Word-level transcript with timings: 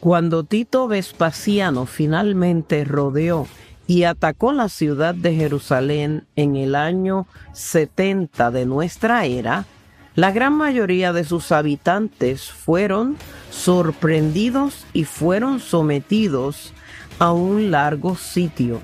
Cuando 0.00 0.44
Tito 0.44 0.88
Vespasiano 0.88 1.84
finalmente 1.84 2.84
rodeó 2.84 3.46
y 3.86 4.04
atacó 4.04 4.54
la 4.54 4.70
ciudad 4.70 5.14
de 5.14 5.34
Jerusalén 5.34 6.24
en 6.36 6.56
el 6.56 6.74
año 6.74 7.26
70 7.52 8.50
de 8.50 8.64
nuestra 8.64 9.26
era, 9.26 9.66
la 10.14 10.32
gran 10.32 10.54
mayoría 10.54 11.12
de 11.12 11.24
sus 11.24 11.52
habitantes 11.52 12.50
fueron 12.50 13.16
sorprendidos 13.50 14.86
y 14.94 15.04
fueron 15.04 15.60
sometidos 15.60 16.72
a 17.18 17.32
un 17.32 17.70
largo 17.70 18.16
sitio. 18.16 18.80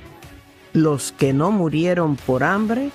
Los 0.74 1.12
que 1.12 1.32
no 1.32 1.50
murieron 1.50 2.16
por 2.16 2.44
hambre 2.44 2.90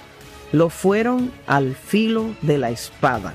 lo 0.51 0.69
fueron 0.69 1.31
al 1.47 1.73
filo 1.73 2.35
de 2.43 2.59
la 2.59 2.69
espada. 2.69 3.33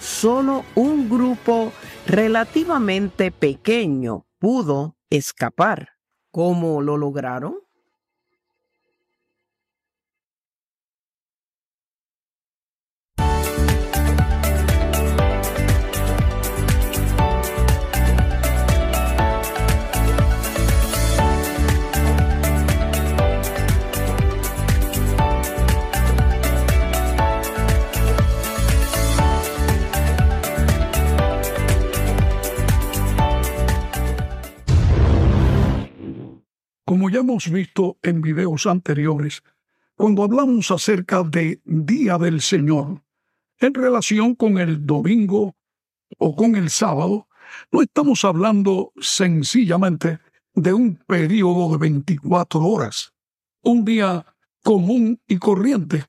Solo 0.00 0.64
un 0.74 1.08
grupo 1.08 1.72
relativamente 2.06 3.30
pequeño 3.30 4.26
pudo 4.38 4.96
escapar. 5.10 5.90
¿Cómo 6.30 6.82
lo 6.82 6.96
lograron? 6.96 7.65
Hemos 37.16 37.50
visto 37.50 37.98
en 38.02 38.20
videos 38.20 38.66
anteriores, 38.66 39.42
cuando 39.94 40.22
hablamos 40.22 40.70
acerca 40.70 41.22
de 41.22 41.60
Día 41.64 42.18
del 42.18 42.40
Señor, 42.40 43.02
en 43.58 43.74
relación 43.74 44.34
con 44.34 44.58
el 44.58 44.84
domingo 44.84 45.56
o 46.18 46.36
con 46.36 46.56
el 46.56 46.70
sábado, 46.70 47.28
no 47.72 47.82
estamos 47.82 48.24
hablando 48.24 48.92
sencillamente 49.00 50.18
de 50.54 50.72
un 50.74 50.96
periodo 51.06 51.70
de 51.72 51.78
24 51.78 52.60
horas, 52.60 53.14
un 53.62 53.84
día 53.84 54.24
común 54.62 55.20
y 55.26 55.38
corriente, 55.38 56.04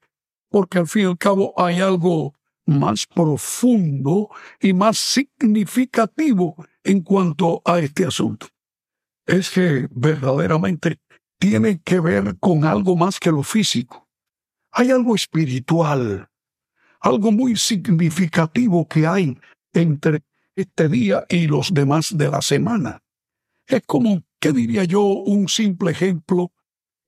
porque 0.49 0.79
al 0.79 0.87
fin 0.87 1.03
y 1.03 1.05
al 1.05 1.17
cabo 1.17 1.53
hay 1.57 1.79
algo 1.79 2.33
más 2.65 3.05
profundo 3.05 4.29
y 4.59 4.73
más 4.73 4.97
significativo 4.97 6.55
en 6.83 7.01
cuanto 7.01 7.61
a 7.63 7.79
este 7.79 8.05
asunto 8.05 8.47
es 9.27 9.51
que 9.51 9.87
verdaderamente 9.91 10.99
tiene 11.37 11.81
que 11.83 11.99
ver 11.99 12.37
con 12.39 12.65
algo 12.65 12.95
más 12.95 13.19
que 13.19 13.31
lo 13.31 13.43
físico. 13.43 14.07
Hay 14.71 14.89
algo 14.89 15.15
espiritual, 15.15 16.29
algo 17.01 17.31
muy 17.31 17.55
significativo 17.55 18.87
que 18.87 19.05
hay 19.05 19.37
entre 19.73 20.23
este 20.55 20.87
día 20.87 21.25
y 21.29 21.47
los 21.47 21.73
demás 21.73 22.17
de 22.17 22.29
la 22.29 22.41
semana. 22.41 23.03
Es 23.67 23.81
como, 23.85 24.23
¿qué 24.39 24.51
diría 24.53 24.85
yo? 24.85 25.03
Un 25.03 25.49
simple 25.49 25.91
ejemplo, 25.91 26.51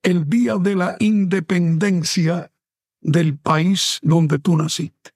el 0.02 0.28
día 0.28 0.56
de 0.56 0.76
la 0.76 0.96
independencia 1.00 2.52
del 3.00 3.38
país 3.38 3.98
donde 4.02 4.38
tú 4.38 4.56
naciste. 4.56 5.12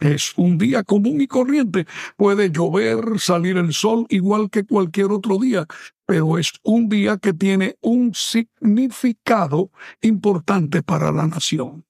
Es 0.00 0.32
un 0.36 0.58
día 0.58 0.82
común 0.82 1.20
y 1.20 1.26
corriente. 1.26 1.86
Puede 2.16 2.50
llover, 2.50 3.18
salir 3.18 3.56
el 3.56 3.72
sol 3.72 4.06
igual 4.08 4.50
que 4.50 4.64
cualquier 4.64 5.12
otro 5.12 5.38
día, 5.38 5.66
pero 6.04 6.36
es 6.38 6.52
un 6.62 6.88
día 6.88 7.16
que 7.18 7.32
tiene 7.32 7.76
un 7.80 8.12
significado 8.14 9.70
importante 10.02 10.82
para 10.82 11.12
la 11.12 11.26
nación. 11.26 11.84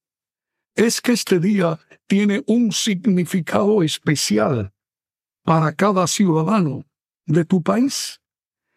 Es 0.77 1.01
que 1.01 1.13
este 1.13 1.39
día 1.39 1.79
tiene 2.07 2.43
un 2.47 2.73
significado 2.73 3.83
especial 3.83 4.73
para 5.43 5.73
cada 5.73 6.07
ciudadano 6.07 6.85
de 7.27 7.45
tu 7.45 7.63
país. 7.63 8.21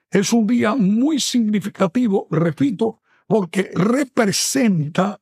Es 0.10 0.32
un 0.32 0.48
día 0.48 0.76
muy 0.76 1.20
significativo, 1.20 2.28
repito, 2.32 3.02
porque 3.28 3.72
representa 3.74 5.20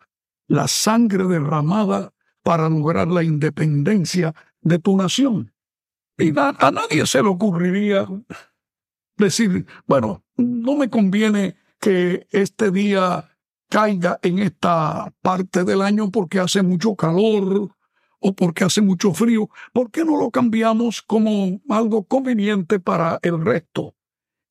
la 0.47 0.67
sangre 0.67 1.25
derramada 1.25 2.13
para 2.45 2.69
lograr 2.69 3.07
la 3.07 3.23
independencia 3.23 4.35
de 4.61 4.78
tu 4.78 4.95
nación. 4.95 5.51
Y 6.16 6.29
a, 6.38 6.72
nadie 6.72 7.07
se 7.07 7.23
le 7.23 7.28
ocurriría 7.28 8.07
decir, 9.17 9.66
bueno, 9.88 10.23
no 10.38 10.75
me 10.75 10.88
conviene 10.88 11.57
que 11.79 12.28
este 12.29 12.69
día 12.69 13.35
caiga 13.67 14.19
en 14.22 14.38
esta 14.38 15.11
parte 15.23 15.63
del 15.63 15.81
año 15.81 16.11
porque 16.11 16.39
hace 16.39 16.61
mucho 16.61 16.95
calor 16.95 17.72
o 18.19 18.35
porque 18.35 18.63
hace 18.63 18.79
mucho 18.79 19.11
frío. 19.11 19.50
¿Por 19.73 19.89
qué 19.89 20.05
no 20.05 20.16
lo 20.16 20.29
cambiamos 20.29 21.01
como 21.01 21.59
algo 21.67 22.03
conveniente 22.03 22.79
para 22.79 23.17
el 23.23 23.44
resto? 23.44 23.95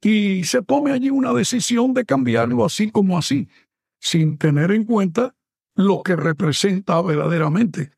Y 0.02 0.42
se 0.42 0.62
tome 0.62 0.90
allí 0.90 1.10
una 1.10 1.32
decisión 1.32 1.94
de 1.94 2.04
cambiarlo 2.04 2.64
así 2.64 2.90
como 2.90 3.16
así, 3.16 3.48
sin 4.00 4.36
tener 4.36 4.72
en 4.72 4.82
cuenta 4.82 5.36
lo 5.74 6.02
que 6.02 6.16
representa 6.16 7.00
verdaderamente. 7.02 7.92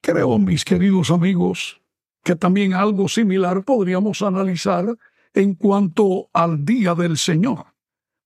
Creo, 0.00 0.38
mis 0.38 0.64
queridos 0.64 1.10
amigos, 1.10 1.80
que 2.22 2.36
también 2.36 2.74
algo 2.74 3.08
similar 3.08 3.64
podríamos 3.64 4.22
analizar 4.22 4.86
en 5.32 5.54
cuanto 5.54 6.28
al 6.32 6.64
día 6.64 6.94
del 6.94 7.18
Señor. 7.18 7.66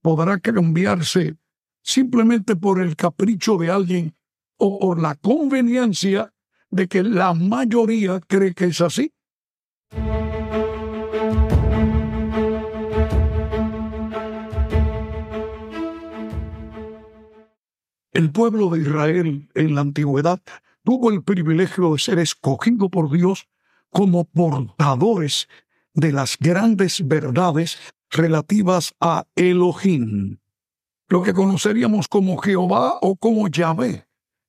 Podrá 0.02 0.38
cambiarse 0.38 1.36
simplemente 1.82 2.54
por 2.54 2.80
el 2.80 2.96
capricho 2.96 3.56
de 3.56 3.70
alguien 3.70 4.14
o 4.56 4.78
por 4.78 5.00
la 5.00 5.14
conveniencia 5.14 6.32
de 6.70 6.86
que 6.86 7.02
la 7.02 7.34
mayoría 7.34 8.20
cree 8.20 8.54
que 8.54 8.66
es 8.66 8.80
así. 8.80 9.12
El 18.12 18.32
pueblo 18.32 18.70
de 18.70 18.80
Israel 18.80 19.50
en 19.54 19.74
la 19.74 19.82
antigüedad 19.82 20.40
tuvo 20.82 21.10
el 21.10 21.22
privilegio 21.22 21.92
de 21.92 21.98
ser 21.98 22.18
escogido 22.18 22.88
por 22.88 23.10
Dios 23.10 23.48
como 23.90 24.24
portadores 24.24 25.48
de 25.92 26.12
las 26.12 26.38
grandes 26.38 27.06
verdades 27.06 27.78
relativas 28.10 28.94
a 29.00 29.26
Elohim, 29.34 30.38
lo 31.08 31.22
que 31.22 31.34
conoceríamos 31.34 32.08
como 32.08 32.38
Jehová 32.38 32.98
o 33.02 33.16
como 33.16 33.48
Yahvé, 33.48 34.06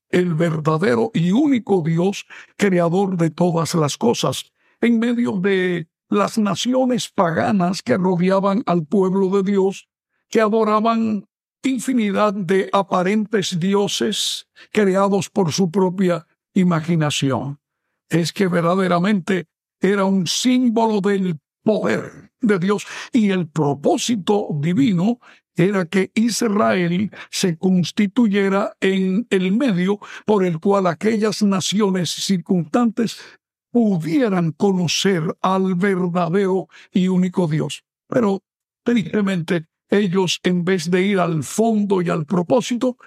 el 0.10 0.36
verdadero 0.36 1.12
y 1.14 1.32
único 1.32 1.82
Dios 1.82 2.26
creador 2.56 3.18
de 3.18 3.30
todas 3.30 3.76
las 3.76 3.98
cosas, 3.98 4.52
en 4.80 5.00
medio 5.00 5.34
de 5.34 5.90
las 6.10 6.38
naciones 6.38 7.10
paganas 7.10 7.82
que 7.82 7.98
rodeaban 7.98 8.64
al 8.66 8.86
pueblo 8.86 9.30
de 9.30 9.52
Dios, 9.52 9.90
que 10.30 10.42
adoraban 10.42 11.28
infinidad 11.64 12.34
de 12.34 12.70
aparentes 12.72 13.60
dioses 13.60 14.48
creados 14.72 15.30
por 15.30 15.52
su 15.52 15.70
propia 15.70 16.26
imaginación. 16.54 17.60
Es 18.10 18.34
que 18.34 18.48
verdaderamente 18.48 19.48
era 19.80 20.06
un 20.06 20.28
símbolo 20.28 21.02
del 21.02 21.40
poder 21.64 22.32
de 22.42 22.60
Dios 22.60 22.86
y 23.12 23.30
el 23.32 23.48
propósito 23.48 24.48
divino 24.60 25.20
era 25.56 25.86
que 25.86 26.12
Israel 26.16 27.12
se 27.30 27.58
constituyera 27.58 28.76
en 28.80 29.28
el 29.30 29.52
medio 29.52 30.00
por 30.26 30.46
el 30.46 30.60
cual 30.60 30.88
aquellas 30.88 31.44
naciones 31.44 32.10
circunstantes 32.10 33.20
pudieran 33.72 34.52
conocer 34.54 35.24
al 35.42 35.76
verdadero 35.76 36.68
y 36.92 37.08
único 37.08 37.48
Dios. 37.48 37.84
Pero, 38.08 38.42
tristemente, 38.84 39.66
ellos, 39.90 40.40
en 40.44 40.64
vez 40.64 40.90
de 40.90 41.02
ir 41.02 41.20
al 41.20 41.44
fondo 41.44 42.02
y 42.02 42.10
al 42.10 42.26
propósito, 42.26 42.98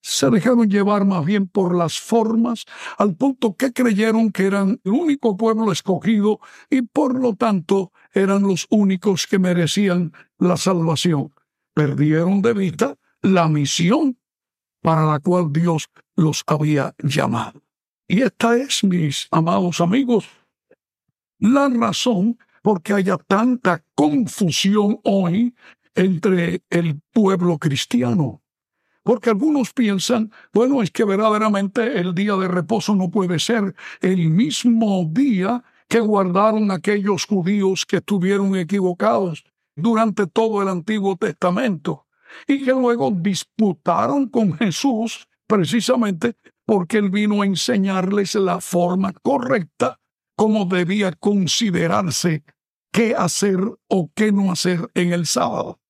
se 0.00 0.30
dejaron 0.30 0.70
llevar 0.70 1.04
más 1.04 1.24
bien 1.24 1.48
por 1.48 1.76
las 1.76 1.98
formas, 1.98 2.64
al 2.96 3.14
punto 3.14 3.56
que 3.56 3.72
creyeron 3.72 4.30
que 4.30 4.46
eran 4.46 4.80
el 4.84 4.92
único 4.92 5.36
pueblo 5.36 5.72
escogido 5.72 6.40
y 6.70 6.82
por 6.82 7.20
lo 7.20 7.34
tanto 7.34 7.92
eran 8.12 8.42
los 8.42 8.66
únicos 8.70 9.26
que 9.26 9.38
merecían 9.38 10.12
la 10.38 10.56
salvación. 10.56 11.32
Perdieron 11.74 12.42
de 12.42 12.54
vista 12.54 12.96
la 13.22 13.48
misión 13.48 14.18
para 14.80 15.04
la 15.04 15.18
cual 15.20 15.52
Dios 15.52 15.88
los 16.16 16.44
había 16.46 16.94
llamado. 17.02 17.62
Y 18.06 18.22
esta 18.22 18.56
es, 18.56 18.84
mis 18.84 19.28
amados 19.30 19.80
amigos, 19.80 20.26
la 21.38 21.68
razón 21.68 22.38
por 22.62 22.82
que 22.82 22.94
haya 22.94 23.16
tanta 23.16 23.84
confusión 23.94 25.00
hoy 25.04 25.54
entre 25.98 26.62
el 26.70 27.00
pueblo 27.12 27.58
cristiano. 27.58 28.40
Porque 29.02 29.30
algunos 29.30 29.72
piensan, 29.72 30.30
bueno, 30.52 30.80
es 30.80 30.92
que 30.92 31.04
verdaderamente 31.04 31.98
el 31.98 32.14
día 32.14 32.36
de 32.36 32.46
reposo 32.46 32.94
no 32.94 33.10
puede 33.10 33.40
ser 33.40 33.74
el 34.00 34.30
mismo 34.30 35.04
día 35.10 35.64
que 35.88 35.98
guardaron 35.98 36.70
aquellos 36.70 37.24
judíos 37.24 37.84
que 37.84 37.96
estuvieron 37.96 38.54
equivocados 38.54 39.44
durante 39.74 40.28
todo 40.28 40.62
el 40.62 40.68
Antiguo 40.68 41.16
Testamento 41.16 42.06
y 42.46 42.64
que 42.64 42.72
luego 42.72 43.10
disputaron 43.10 44.28
con 44.28 44.56
Jesús 44.56 45.26
precisamente 45.48 46.36
porque 46.64 46.98
él 46.98 47.10
vino 47.10 47.42
a 47.42 47.46
enseñarles 47.46 48.36
la 48.36 48.60
forma 48.60 49.12
correcta 49.22 49.98
como 50.36 50.64
debía 50.66 51.10
considerarse 51.12 52.44
qué 52.92 53.16
hacer 53.16 53.58
o 53.88 54.10
qué 54.14 54.30
no 54.30 54.52
hacer 54.52 54.88
en 54.94 55.12
el 55.12 55.26
sábado. 55.26 55.80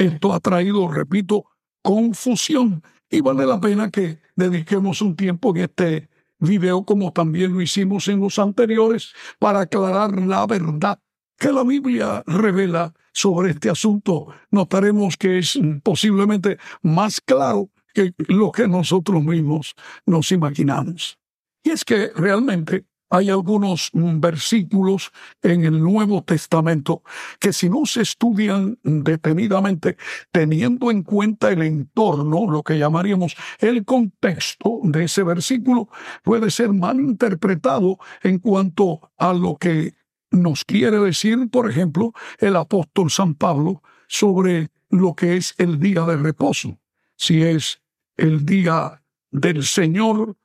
Esto 0.00 0.32
ha 0.32 0.40
traído, 0.40 0.88
repito, 0.90 1.44
confusión 1.82 2.82
y 3.10 3.20
vale 3.20 3.44
la 3.44 3.60
pena 3.60 3.90
que 3.90 4.18
dediquemos 4.34 5.02
un 5.02 5.14
tiempo 5.14 5.54
en 5.54 5.64
este 5.64 6.08
video 6.38 6.86
como 6.86 7.12
también 7.12 7.52
lo 7.52 7.60
hicimos 7.60 8.08
en 8.08 8.18
los 8.18 8.38
anteriores 8.38 9.12
para 9.38 9.60
aclarar 9.60 10.18
la 10.22 10.46
verdad 10.46 10.98
que 11.36 11.52
la 11.52 11.64
Biblia 11.64 12.22
revela 12.26 12.94
sobre 13.12 13.50
este 13.50 13.68
asunto. 13.68 14.28
Notaremos 14.50 15.18
que 15.18 15.36
es 15.36 15.60
posiblemente 15.82 16.56
más 16.80 17.20
claro 17.20 17.68
que 17.92 18.14
lo 18.26 18.52
que 18.52 18.66
nosotros 18.66 19.22
mismos 19.22 19.74
nos 20.06 20.32
imaginamos. 20.32 21.18
Y 21.62 21.72
es 21.72 21.84
que 21.84 22.10
realmente 22.16 22.86
hay 23.10 23.28
algunos 23.28 23.90
versículos 23.92 25.10
en 25.42 25.64
el 25.64 25.82
Nuevo 25.82 26.22
Testamento 26.22 27.02
que 27.40 27.52
si 27.52 27.68
no 27.68 27.84
se 27.84 28.02
estudian 28.02 28.78
detenidamente, 28.82 29.96
teniendo 30.30 30.90
en 30.90 31.02
cuenta 31.02 31.50
el 31.50 31.62
entorno, 31.62 32.50
lo 32.50 32.62
que 32.62 32.78
llamaríamos 32.78 33.36
el 33.58 33.84
contexto 33.84 34.80
de 34.84 35.04
ese 35.04 35.24
versículo, 35.24 35.88
puede 36.22 36.50
ser 36.50 36.70
mal 36.70 37.00
interpretado 37.00 37.98
en 38.22 38.38
cuanto 38.38 39.10
a 39.18 39.32
lo 39.32 39.56
que 39.56 39.94
nos 40.30 40.64
quiere 40.64 41.00
decir, 41.00 41.50
por 41.50 41.68
ejemplo, 41.68 42.12
el 42.38 42.54
apóstol 42.54 43.10
San 43.10 43.34
Pablo 43.34 43.82
sobre 44.06 44.70
lo 44.88 45.14
que 45.14 45.36
es 45.36 45.54
el 45.58 45.80
día 45.80 46.02
de 46.02 46.16
reposo. 46.16 46.78
Si 47.16 47.42
es 47.42 47.82
el 48.16 48.46
día 48.46 49.02
del 49.30 49.64
Señor, 49.64 50.36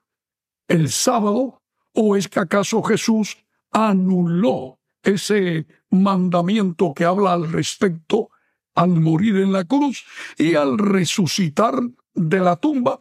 el 0.67 0.89
sábado, 0.89 1.61
¿O 1.95 2.15
es 2.17 2.27
que 2.27 2.41
acaso 2.41 2.83
Jesús 2.83 3.37
anuló 3.71 4.79
ese 5.01 5.65
mandamiento 5.89 6.93
que 6.93 7.05
habla 7.05 7.33
al 7.33 7.51
respecto 7.51 8.29
al 8.75 8.89
morir 8.89 9.37
en 9.37 9.53
la 9.53 9.63
cruz 9.63 10.05
y 10.37 10.55
al 10.55 10.77
resucitar 10.77 11.73
de 12.13 12.39
la 12.39 12.57
tumba? 12.57 12.99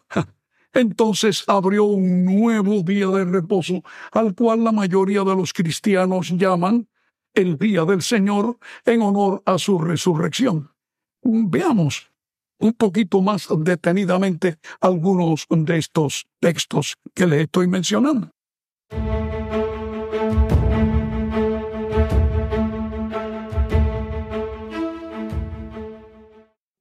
Entonces 0.72 1.44
abrió 1.48 1.84
un 1.84 2.24
nuevo 2.24 2.82
día 2.82 3.08
de 3.08 3.24
reposo, 3.24 3.82
al 4.12 4.34
cual 4.34 4.62
la 4.62 4.72
mayoría 4.72 5.22
de 5.24 5.36
los 5.36 5.52
cristianos 5.52 6.30
llaman 6.30 6.88
el 7.32 7.58
día 7.58 7.84
del 7.84 8.02
Señor 8.02 8.58
en 8.84 9.02
honor 9.02 9.42
a 9.44 9.58
su 9.58 9.78
resurrección. 9.78 10.70
Veamos 11.22 12.10
un 12.58 12.72
poquito 12.74 13.20
más 13.20 13.48
detenidamente 13.58 14.58
algunos 14.80 15.46
de 15.48 15.78
estos 15.78 16.26
textos 16.40 16.94
que 17.12 17.26
le 17.26 17.42
estoy 17.42 17.66
mencionando. 17.66 18.33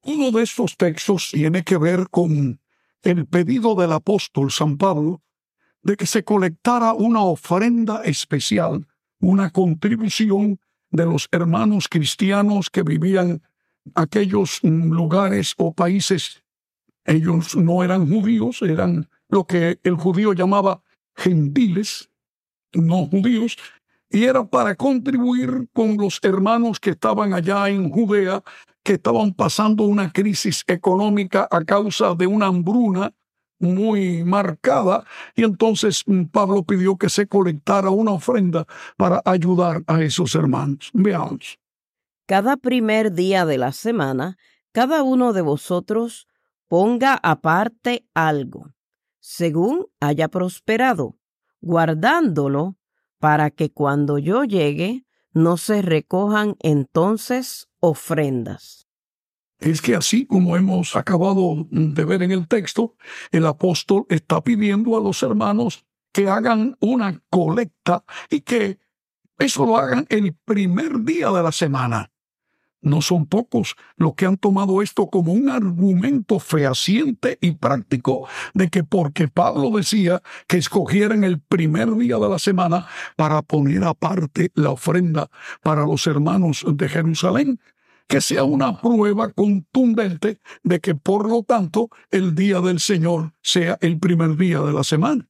Uno 0.05 0.31
de 0.31 0.43
estos 0.43 0.77
textos 0.77 1.29
tiene 1.31 1.63
que 1.63 1.77
ver 1.77 2.09
con 2.09 2.59
el 3.01 3.25
pedido 3.25 3.75
del 3.75 3.91
apóstol 3.91 4.51
San 4.51 4.77
Pablo 4.77 5.21
de 5.81 5.97
que 5.97 6.05
se 6.05 6.23
colectara 6.23 6.93
una 6.93 7.23
ofrenda 7.23 8.03
especial, 8.03 8.87
una 9.19 9.49
contribución 9.49 10.59
de 10.91 11.05
los 11.05 11.27
hermanos 11.31 11.87
cristianos 11.89 12.69
que 12.69 12.83
vivían 12.83 13.41
aquellos 13.95 14.59
lugares 14.63 15.53
o 15.57 15.73
países. 15.73 16.43
Ellos 17.05 17.55
no 17.55 17.83
eran 17.83 18.07
judíos, 18.07 18.61
eran 18.61 19.09
lo 19.27 19.45
que 19.45 19.79
el 19.83 19.95
judío 19.95 20.33
llamaba 20.33 20.81
gentiles, 21.15 22.09
no 22.73 23.07
judíos, 23.07 23.57
y 24.09 24.25
era 24.25 24.43
para 24.43 24.75
contribuir 24.75 25.67
con 25.73 25.97
los 25.97 26.19
hermanos 26.21 26.79
que 26.79 26.91
estaban 26.91 27.33
allá 27.33 27.67
en 27.69 27.89
Judea, 27.89 28.43
que 28.83 28.93
estaban 28.93 29.33
pasando 29.33 29.83
una 29.83 30.11
crisis 30.11 30.63
económica 30.67 31.47
a 31.49 31.63
causa 31.63 32.13
de 32.13 32.27
una 32.27 32.47
hambruna 32.47 33.13
muy 33.59 34.23
marcada, 34.23 35.05
y 35.35 35.43
entonces 35.43 36.03
mm, 36.05 36.25
Pablo 36.25 36.63
pidió 36.63 36.97
que 36.97 37.09
se 37.09 37.27
colectara 37.27 37.89
una 37.89 38.11
ofrenda 38.11 38.65
para 38.97 39.21
ayudar 39.25 39.83
a 39.87 40.01
esos 40.03 40.35
hermanos. 40.35 40.91
Veamos. 40.93 41.57
Cada 42.27 42.57
primer 42.57 43.13
día 43.13 43.45
de 43.45 43.57
la 43.57 43.71
semana, 43.71 44.37
cada 44.73 45.01
uno 45.03 45.33
de 45.33 45.41
vosotros 45.41 46.27
ponga 46.67 47.19
aparte 47.23 48.05
algo 48.13 48.73
según 49.23 49.87
haya 50.01 50.27
prosperado, 50.27 51.17
guardándolo 51.61 52.75
para 53.19 53.51
que 53.51 53.71
cuando 53.71 54.17
yo 54.17 54.43
llegue 54.43 55.05
no 55.31 55.55
se 55.55 55.81
recojan 55.81 56.57
entonces 56.59 57.69
ofrendas. 57.79 58.85
Es 59.59 59.81
que 59.81 59.95
así 59.95 60.25
como 60.25 60.57
hemos 60.57 60.97
acabado 60.97 61.65
de 61.71 62.03
ver 62.03 62.21
en 62.21 62.31
el 62.31 62.49
texto, 62.49 62.97
el 63.31 63.45
apóstol 63.45 64.05
está 64.09 64.43
pidiendo 64.43 64.97
a 64.97 65.01
los 65.01 65.23
hermanos 65.23 65.85
que 66.11 66.27
hagan 66.27 66.75
una 66.81 67.23
colecta 67.29 68.03
y 68.29 68.41
que 68.41 68.77
eso 69.39 69.65
lo 69.65 69.77
hagan 69.77 70.05
el 70.09 70.35
primer 70.35 70.99
día 70.99 71.31
de 71.31 71.43
la 71.43 71.53
semana. 71.53 72.11
No 72.83 73.01
son 73.01 73.25
pocos 73.25 73.75
los 73.95 74.13
que 74.13 74.25
han 74.25 74.35
tomado 74.35 74.81
esto 74.81 75.07
como 75.07 75.31
un 75.31 75.49
argumento 75.49 76.37
fehaciente 76.39 77.37
y 77.39 77.51
práctico 77.51 78.27
de 78.53 78.67
que 78.67 78.83
porque 78.83 79.29
Pablo 79.29 79.71
decía 79.71 80.21
que 80.47 80.57
escogieran 80.57 81.23
el 81.23 81.39
primer 81.39 81.95
día 81.95 82.17
de 82.17 82.27
la 82.29 82.39
semana 82.39 82.85
para 83.15 83.41
poner 83.41 83.85
aparte 83.85 84.51
la 84.53 84.71
ofrenda 84.71 85.29
para 85.61 85.85
los 85.85 86.05
hermanos 86.07 86.65
de 86.67 86.89
Jerusalén, 86.89 87.59
que 88.07 88.19
sea 88.19 88.43
una 88.43 88.81
prueba 88.81 89.31
contundente 89.31 90.39
de 90.63 90.79
que 90.81 90.93
por 90.93 91.29
lo 91.29 91.43
tanto 91.43 91.89
el 92.11 92.35
día 92.35 92.59
del 92.59 92.81
Señor 92.81 93.31
sea 93.41 93.77
el 93.79 93.97
primer 93.97 94.35
día 94.35 94.59
de 94.59 94.73
la 94.73 94.83
semana. 94.83 95.29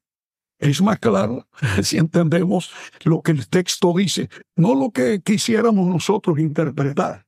Es 0.57 0.81
más 0.81 0.97
claro 0.97 1.47
si 1.83 1.97
entendemos 1.97 2.71
lo 3.03 3.21
que 3.21 3.31
el 3.31 3.47
texto 3.47 3.93
dice, 3.95 4.29
no 4.55 4.73
lo 4.73 4.89
que 4.89 5.21
quisiéramos 5.21 5.87
nosotros 5.87 6.39
interpretar. 6.39 7.27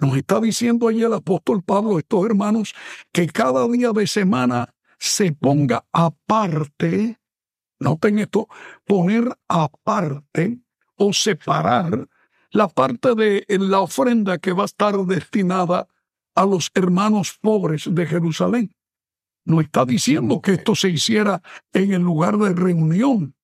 Nos 0.00 0.16
está 0.16 0.40
diciendo 0.40 0.88
ahí 0.88 1.02
el 1.02 1.12
apóstol 1.12 1.62
Pablo, 1.62 1.98
estos 1.98 2.24
hermanos, 2.24 2.74
que 3.12 3.26
cada 3.26 3.68
día 3.68 3.92
de 3.92 4.06
semana 4.06 4.74
se 4.98 5.32
ponga 5.32 5.84
aparte, 5.92 7.18
noten 7.78 8.18
esto, 8.18 8.48
poner 8.86 9.28
aparte 9.46 10.58
o 10.96 11.12
separar 11.12 12.08
la 12.50 12.68
parte 12.68 13.14
de 13.14 13.44
la 13.48 13.80
ofrenda 13.80 14.38
que 14.38 14.52
va 14.52 14.62
a 14.62 14.66
estar 14.66 14.96
destinada 15.04 15.86
a 16.34 16.46
los 16.46 16.70
hermanos 16.74 17.38
pobres 17.40 17.84
de 17.90 18.06
Jerusalén. 18.06 18.74
No 19.44 19.60
está 19.60 19.84
diciendo 19.84 20.40
que 20.40 20.52
esto 20.52 20.74
se 20.74 20.88
hiciera 20.88 21.42
en 21.72 21.92
el 21.92 22.02
lugar 22.02 22.38
de 22.38 22.54
reunión, 22.54 23.34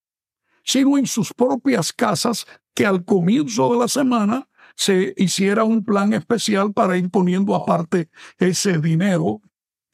sino 0.65 0.97
en 0.97 1.07
sus 1.07 1.33
propias 1.35 1.93
casas 1.93 2.47
que 2.75 2.87
al 2.87 3.05
comienzo 3.05 3.73
de 3.73 3.79
la 3.79 3.89
semana 3.89 4.49
se 4.77 5.15
hiciera 5.17 5.65
un 5.65 5.85
plan 5.85 6.13
especial 6.13 6.73
para 6.73 6.97
ir 6.97 7.11
poniendo 7.11 7.55
aparte 7.55 8.09
ese 8.39 8.79
dinero, 8.79 9.41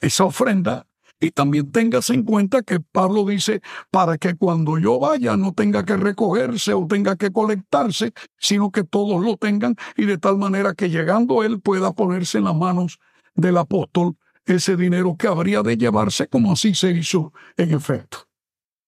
esa 0.00 0.24
ofrenda. 0.24 0.86
Y 1.20 1.30
también 1.30 1.70
tengas 1.70 2.10
en 2.10 2.24
cuenta 2.24 2.62
que 2.62 2.80
Pablo 2.80 3.24
dice, 3.24 3.62
para 3.92 4.18
que 4.18 4.34
cuando 4.34 4.76
yo 4.76 4.98
vaya 4.98 5.36
no 5.36 5.52
tenga 5.52 5.84
que 5.84 5.96
recogerse 5.96 6.74
o 6.74 6.84
tenga 6.88 7.14
que 7.14 7.30
colectarse, 7.30 8.12
sino 8.38 8.72
que 8.72 8.82
todos 8.82 9.24
lo 9.24 9.36
tengan 9.36 9.76
y 9.96 10.04
de 10.04 10.18
tal 10.18 10.36
manera 10.36 10.74
que 10.74 10.90
llegando 10.90 11.44
él 11.44 11.60
pueda 11.60 11.92
ponerse 11.92 12.38
en 12.38 12.44
las 12.44 12.56
manos 12.56 12.98
del 13.36 13.56
apóstol 13.56 14.16
ese 14.46 14.76
dinero 14.76 15.16
que 15.16 15.28
habría 15.28 15.62
de 15.62 15.76
llevarse 15.76 16.26
como 16.26 16.52
así 16.52 16.74
se 16.74 16.90
hizo 16.90 17.32
en 17.56 17.72
efecto. 17.72 18.18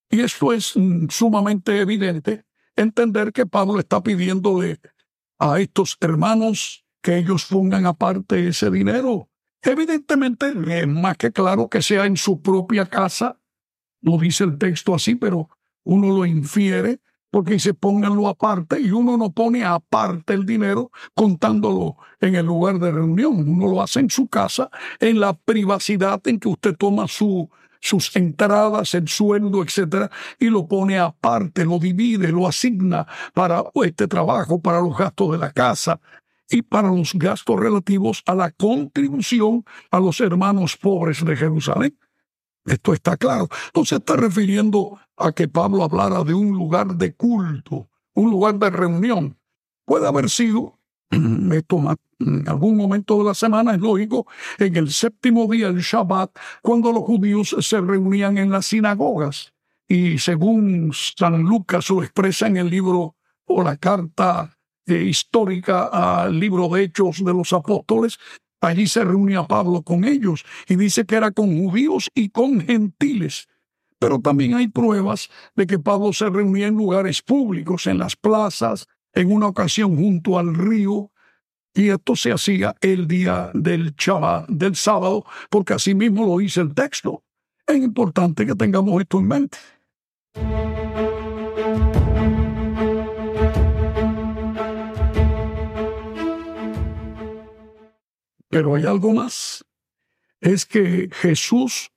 Y 0.09 0.19
esto 0.19 0.51
es 0.51 0.75
mm, 0.75 1.07
sumamente 1.09 1.79
evidente, 1.79 2.43
entender 2.75 3.31
que 3.31 3.45
Pablo 3.45 3.79
está 3.79 4.03
pidiéndole 4.03 4.81
a 5.39 5.59
estos 5.59 5.97
hermanos 6.01 6.85
que 7.01 7.17
ellos 7.17 7.45
pongan 7.49 7.85
aparte 7.85 8.47
ese 8.47 8.69
dinero. 8.71 9.29
Evidentemente 9.61 10.53
es 10.67 10.87
más 10.87 11.17
que 11.17 11.31
claro 11.31 11.69
que 11.69 11.81
sea 11.81 12.05
en 12.05 12.17
su 12.17 12.41
propia 12.41 12.85
casa. 12.85 13.39
No 14.01 14.17
dice 14.17 14.43
el 14.43 14.57
texto 14.57 14.93
así, 14.93 15.15
pero 15.15 15.49
uno 15.83 16.15
lo 16.15 16.25
infiere 16.25 16.99
porque 17.31 17.53
dice 17.53 17.73
pónganlo 17.73 18.27
aparte 18.27 18.79
y 18.79 18.91
uno 18.91 19.17
no 19.17 19.31
pone 19.31 19.65
aparte 19.65 20.33
el 20.33 20.45
dinero 20.45 20.89
contándolo 21.13 21.97
en 22.21 22.35
el 22.35 22.45
lugar 22.45 22.79
de 22.79 22.91
reunión. 22.91 23.49
Uno 23.49 23.67
lo 23.67 23.81
hace 23.81 23.99
en 23.99 24.09
su 24.09 24.27
casa, 24.27 24.69
en 24.99 25.19
la 25.19 25.33
privacidad 25.33 26.25
en 26.27 26.39
que 26.39 26.47
usted 26.47 26.75
toma 26.77 27.07
su, 27.07 27.49
sus 27.85 28.15
entradas, 28.15 28.95
el 28.95 29.07
sueldo, 29.07 29.61
etcétera, 29.61 30.09
y 30.39 30.49
lo 30.49 30.67
pone 30.67 30.97
aparte, 30.97 31.63
lo 31.65 31.77
divide, 31.77 32.31
lo 32.31 32.47
asigna 32.47 33.05
para 33.33 33.63
este 33.75 34.07
trabajo, 34.07 34.59
para 34.59 34.81
los 34.81 34.97
gastos 34.97 35.33
de 35.33 35.37
la 35.37 35.51
casa 35.51 35.99
y 36.49 36.63
para 36.63 36.89
los 36.89 37.13
gastos 37.13 37.59
relativos 37.59 38.23
a 38.25 38.33
la 38.33 38.49
contribución 38.49 39.63
a 39.91 39.99
los 39.99 40.19
hermanos 40.19 40.77
pobres 40.77 41.23
de 41.23 41.35
Jerusalén. 41.35 41.95
Esto 42.65 42.93
está 42.93 43.17
claro. 43.17 43.47
No 43.75 43.85
se 43.85 43.97
está 43.97 44.15
refiriendo 44.15 44.99
a 45.15 45.31
que 45.31 45.47
Pablo 45.47 45.83
hablara 45.83 46.23
de 46.23 46.33
un 46.33 46.53
lugar 46.53 46.95
de 46.95 47.13
culto, 47.13 47.87
un 48.15 48.31
lugar 48.31 48.57
de 48.57 48.71
reunión. 48.71 49.37
Puede 49.85 50.07
haber 50.07 50.31
sido, 50.31 50.79
esto 51.11 51.77
en 52.19 52.47
algún 52.47 52.77
momento 52.77 53.17
de 53.17 53.25
la 53.25 53.33
semana, 53.33 53.75
es 53.75 53.81
lógico, 53.81 54.27
en 54.57 54.75
el 54.75 54.91
séptimo 54.91 55.51
día, 55.51 55.67
el 55.67 55.79
Shabbat, 55.79 56.31
cuando 56.61 56.91
los 56.91 57.03
judíos 57.03 57.55
se 57.59 57.81
reunían 57.81 58.37
en 58.37 58.51
las 58.51 58.67
sinagogas. 58.67 59.53
Y 59.87 60.17
según 60.17 60.91
San 60.93 61.41
Lucas 61.43 61.89
lo 61.89 62.03
expresa 62.03 62.47
en 62.47 62.57
el 62.57 62.69
libro 62.69 63.15
o 63.45 63.63
la 63.63 63.77
carta 63.77 64.57
eh, 64.87 65.03
histórica 65.03 65.85
al 65.85 66.39
libro 66.39 66.69
de 66.69 66.83
Hechos 66.83 67.23
de 67.23 67.33
los 67.33 67.53
Apóstoles, 67.53 68.17
Allí 68.65 68.87
se 68.87 69.03
reunía 69.03 69.43
Pablo 69.43 69.83
con 69.83 70.05
ellos 70.05 70.43
y 70.67 70.75
dice 70.75 71.05
que 71.05 71.15
era 71.15 71.29
con 71.29 71.55
judíos 71.55 72.09
y 72.15 72.29
con 72.29 72.59
gentiles. 72.61 73.47
Pero 73.99 74.19
también 74.19 74.55
hay 74.55 74.67
pruebas 74.67 75.29
de 75.55 75.67
que 75.67 75.77
Pablo 75.77 76.13
se 76.13 76.29
reunía 76.31 76.65
en 76.65 76.75
lugares 76.75 77.21
públicos, 77.21 77.85
en 77.85 77.99
las 77.99 78.15
plazas, 78.15 78.87
en 79.13 79.31
una 79.31 79.47
ocasión 79.47 79.95
junto 79.95 80.39
al 80.39 80.55
río, 80.55 81.11
y 81.75 81.89
esto 81.89 82.15
se 82.15 82.31
hacía 82.31 82.73
el 82.79 83.05
día 83.05 83.51
del 83.53 83.93
Shabbat, 83.95 84.47
del 84.47 84.75
sábado, 84.77 85.25
porque 85.49 85.73
así 85.73 85.93
mismo 85.93 86.25
lo 86.25 86.37
dice 86.37 86.61
el 86.61 86.73
texto. 86.73 87.21
Es 87.67 87.75
importante 87.75 88.45
que 88.45 88.55
tengamos 88.55 89.01
esto 89.01 89.19
en 89.19 89.27
mente. 89.27 89.57
Pero 98.49 98.75
hay 98.75 98.85
algo 98.85 99.11
más. 99.11 99.65
Es 100.39 100.65
que 100.65 101.09
Jesús 101.11 101.91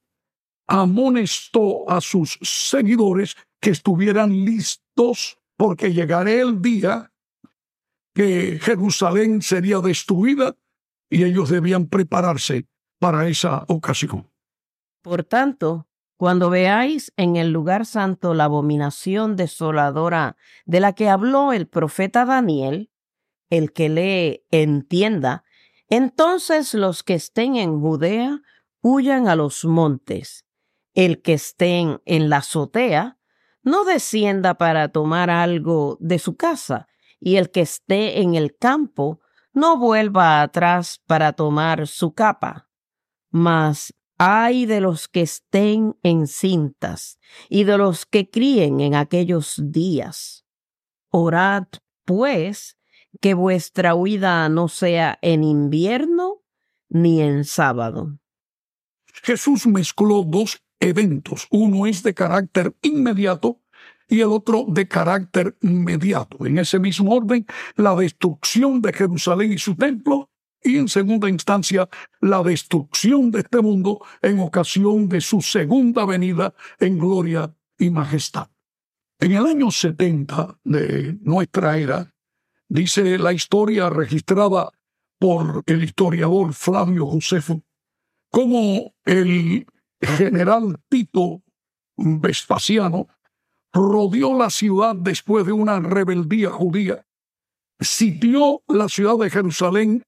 amonestó 0.67 1.89
a 1.89 2.01
sus 2.01 2.37
seguidores 2.43 3.37
que 3.61 3.71
estuvieran 3.71 4.45
listos 4.45 5.39
porque 5.57 5.93
llegaría 5.93 6.43
el 6.43 6.61
día 6.61 7.13
que 8.19 8.59
Jerusalén 8.61 9.43
sería 9.43 9.79
destruida 9.79 10.57
y 11.09 11.23
ellos 11.23 11.51
debían 11.51 11.87
prepararse 11.87 12.67
para 12.99 13.29
esa 13.29 13.65
ocasión. 13.69 14.29
Por 15.03 15.23
tanto, 15.23 15.87
cuando 16.17 16.51
veáis 16.51 17.13
en 17.17 17.37
el 17.37 17.53
lugar 17.53 17.87
santo 17.87 18.35
la 18.35 18.47
abominación 18.47 19.37
desoladora 19.37 20.37
de 20.67 20.81
la 20.81 20.95
que 20.95 21.09
habló 21.09 21.53
el 21.53 21.69
profeta 21.69 22.25
Daniel, 22.25 22.91
el 23.51 23.73
que 23.73 23.89
lee 23.89 24.45
entienda 24.51 25.45
entonces 25.89 26.75
los 26.75 27.05
que 27.05 27.15
estén 27.15 27.55
en 27.55 27.81
Judea 27.81 28.43
huyan 28.81 29.29
a 29.29 29.37
los 29.37 29.65
montes. 29.65 30.45
El 30.93 31.23
que 31.23 31.35
estén 31.35 32.03
en 32.05 32.31
la 32.31 32.39
azotea 32.39 33.17
no 33.63 33.85
descienda 33.85 34.55
para 34.55 34.89
tomar 34.89 35.31
algo 35.31 35.99
de 36.01 36.19
su 36.19 36.37
casa, 36.37 36.89
y 37.21 37.37
el 37.37 37.51
que 37.51 37.63
esté 37.63 38.21
en 38.21 38.35
el 38.35 38.57
campo 38.57 39.21
no 39.53 39.77
vuelva 39.79 40.43
atrás 40.43 41.03
para 41.07 41.33
tomar 41.33 41.87
su 41.87 42.15
capa. 42.15 42.69
Mas 43.31 43.95
ay 44.19 44.67
de 44.67 44.81
los 44.81 45.09
que 45.09 45.23
estén 45.23 45.97
en 46.03 46.27
cintas 46.27 47.19
y 47.49 47.65
de 47.65 47.79
los 47.79 48.07
que 48.07 48.31
críen 48.31 48.81
en 48.81 48.95
aquellos 48.95 49.61
días. 49.63 50.45
Orad, 51.11 51.67
pues, 52.05 52.77
que 53.21 53.35
vuestra 53.35 53.95
huida 53.95 54.49
no 54.49 54.69
sea 54.69 55.19
en 55.23 55.45
invierno 55.45 56.43
ni 56.89 57.21
en 57.21 57.45
sábado. 57.45 58.19
Jesús 59.23 59.67
mezcló 59.67 60.23
dos 60.25 60.63
eventos. 60.81 61.47
Uno 61.51 61.87
es 61.87 62.03
de 62.03 62.15
carácter 62.15 62.77
inmediato 62.83 63.61
y 64.09 64.21
el 64.21 64.29
otro 64.29 64.65
de 64.69 64.89
carácter 64.89 65.57
inmediato. 65.63 66.47
En 66.47 66.59
ese 66.59 66.79
mismo 66.79 67.15
orden, 67.15 67.47
la 67.77 67.95
destrucción 67.95 68.81
de 68.81 68.93
Jerusalén 68.93 69.53
y 69.53 69.59
su 69.59 69.75
templo 69.77 70.31
y 70.63 70.77
en 70.77 70.89
segunda 70.89 71.29
instancia 71.29 71.89
la 72.21 72.43
destrucción 72.43 73.31
de 73.31 73.41
este 73.41 73.61
mundo 73.61 74.01
en 74.23 74.41
ocasión 74.41 75.09
de 75.09 75.21
su 75.21 75.41
segunda 75.41 76.05
venida 76.05 76.55
en 76.81 76.99
gloria 76.99 77.55
y 77.79 77.91
majestad. 77.91 78.49
En 79.21 79.33
el 79.33 79.47
año 79.47 79.71
70 79.71 80.59
de 80.65 81.19
nuestra 81.23 81.79
era, 81.79 82.13
Dice 82.71 83.17
la 83.17 83.33
historia 83.33 83.89
registrada 83.89 84.71
por 85.19 85.63
el 85.65 85.83
historiador 85.83 86.53
Flavio 86.53 87.07
Josefo, 87.07 87.63
cómo 88.31 88.95
el 89.07 89.67
general 90.03 90.79
Tito 90.91 91.43
Vespasiano 91.97 93.09
rodeó 93.73 94.37
la 94.37 94.51
ciudad 94.51 94.97
después 94.97 95.47
de 95.47 95.53
una 95.53 95.81
rebeldía 95.81 96.51
judía, 96.51 97.07
sitió 97.81 98.63
la 98.69 98.89
ciudad 98.89 99.17
de 99.19 99.31
Jerusalén 99.31 100.03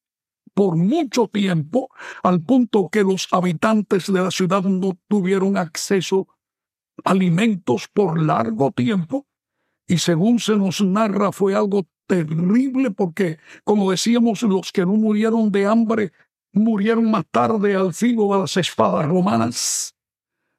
por 0.54 0.76
mucho 0.76 1.28
tiempo, 1.28 1.88
al 2.22 2.42
punto 2.42 2.88
que 2.90 3.02
los 3.02 3.28
habitantes 3.32 4.12
de 4.12 4.20
la 4.20 4.30
ciudad 4.30 4.62
no 4.64 4.98
tuvieron 5.08 5.56
acceso 5.56 6.26
a 7.04 7.10
alimentos 7.12 7.88
por 7.92 8.20
largo 8.20 8.72
tiempo, 8.72 9.26
y 9.86 9.98
según 9.98 10.38
se 10.38 10.56
nos 10.56 10.80
narra 10.80 11.32
fue 11.32 11.54
algo 11.54 11.86
terrible 12.06 12.90
porque, 12.90 13.38
como 13.64 13.90
decíamos, 13.90 14.42
los 14.42 14.72
que 14.72 14.84
no 14.84 14.92
murieron 14.94 15.50
de 15.50 15.66
hambre 15.66 16.12
murieron 16.52 17.10
más 17.10 17.24
tarde 17.30 17.76
al 17.76 17.94
filo 17.94 18.32
de 18.32 18.40
las 18.40 18.56
espadas 18.56 19.06
romanas. 19.06 19.94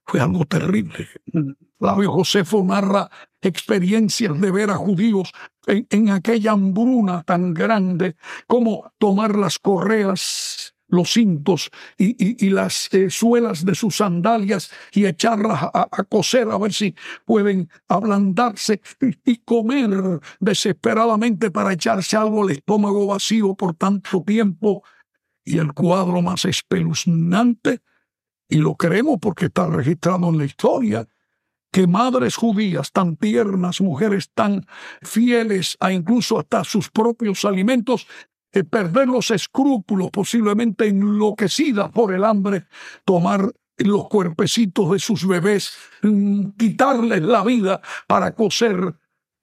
Fue 0.05 0.19
algo 0.19 0.45
terrible. 0.45 1.07
Flavio 1.79 2.11
Josefo 2.11 2.63
narra 2.63 3.09
experiencias 3.41 4.39
de 4.39 4.51
ver 4.51 4.69
a 4.69 4.75
judíos 4.75 5.31
en, 5.67 6.09
aquella 6.09 6.51
hambruna 6.51 7.23
tan 7.23 7.53
grande 7.53 8.15
como 8.47 8.91
tomar 8.99 9.35
las 9.35 9.57
correas 9.57 10.75
los 10.91 11.13
cintos 11.13 11.71
y, 11.97 12.49
las 12.49 12.93
eh, 12.93 13.09
suelas 13.09 13.65
de 13.65 13.75
sus 13.75 13.95
sandalias 13.95 14.71
y 14.91 15.05
echarlas 15.05 15.63
a, 15.73 15.87
coser 16.03 16.49
a 16.49 16.57
ver 16.57 16.73
si 16.73 16.93
pueden 17.25 17.69
ablandarse 17.87 18.81
y, 19.25 19.37
comer 19.37 20.19
desesperadamente 20.39 21.49
para 21.49 21.73
echarse 21.73 22.17
algo 22.17 22.43
al 22.43 22.51
estómago 22.51 23.07
vacío 23.07 23.55
por 23.55 23.73
tanto 23.75 24.21
tiempo. 24.23 24.83
Y 25.43 25.57
el 25.57 25.73
cuadro 25.73 26.21
más 26.21 26.45
espeluznante, 26.45 27.79
y 28.51 28.57
lo 28.57 28.75
creemos 28.75 29.17
porque 29.19 29.45
está 29.45 29.65
registrado 29.65 30.27
en 30.29 30.37
la 30.37 30.45
historia, 30.45 31.07
que 31.71 31.87
madres 31.87 32.35
judías 32.35 32.91
tan 32.91 33.15
tiernas, 33.15 33.79
mujeres 33.79 34.29
tan 34.33 34.67
fieles 35.01 35.77
a 35.79 35.93
incluso 35.93 36.37
hasta 36.37 36.65
sus 36.65 36.89
propios 36.89 37.45
alimentos, 37.45 38.07
perder 38.69 39.07
los 39.07 39.31
escrúpulos, 39.31 40.11
posiblemente 40.11 40.85
enloquecidas 40.85 41.91
por 41.91 42.13
el 42.13 42.25
hambre, 42.25 42.65
tomar 43.05 43.53
los 43.77 44.09
cuerpecitos 44.09 44.91
de 44.91 44.99
sus 44.99 45.25
bebés, 45.25 45.73
mm, 46.03 46.49
quitarles 46.57 47.21
la 47.21 47.45
vida 47.45 47.81
para 48.05 48.35
cocer, 48.35 48.95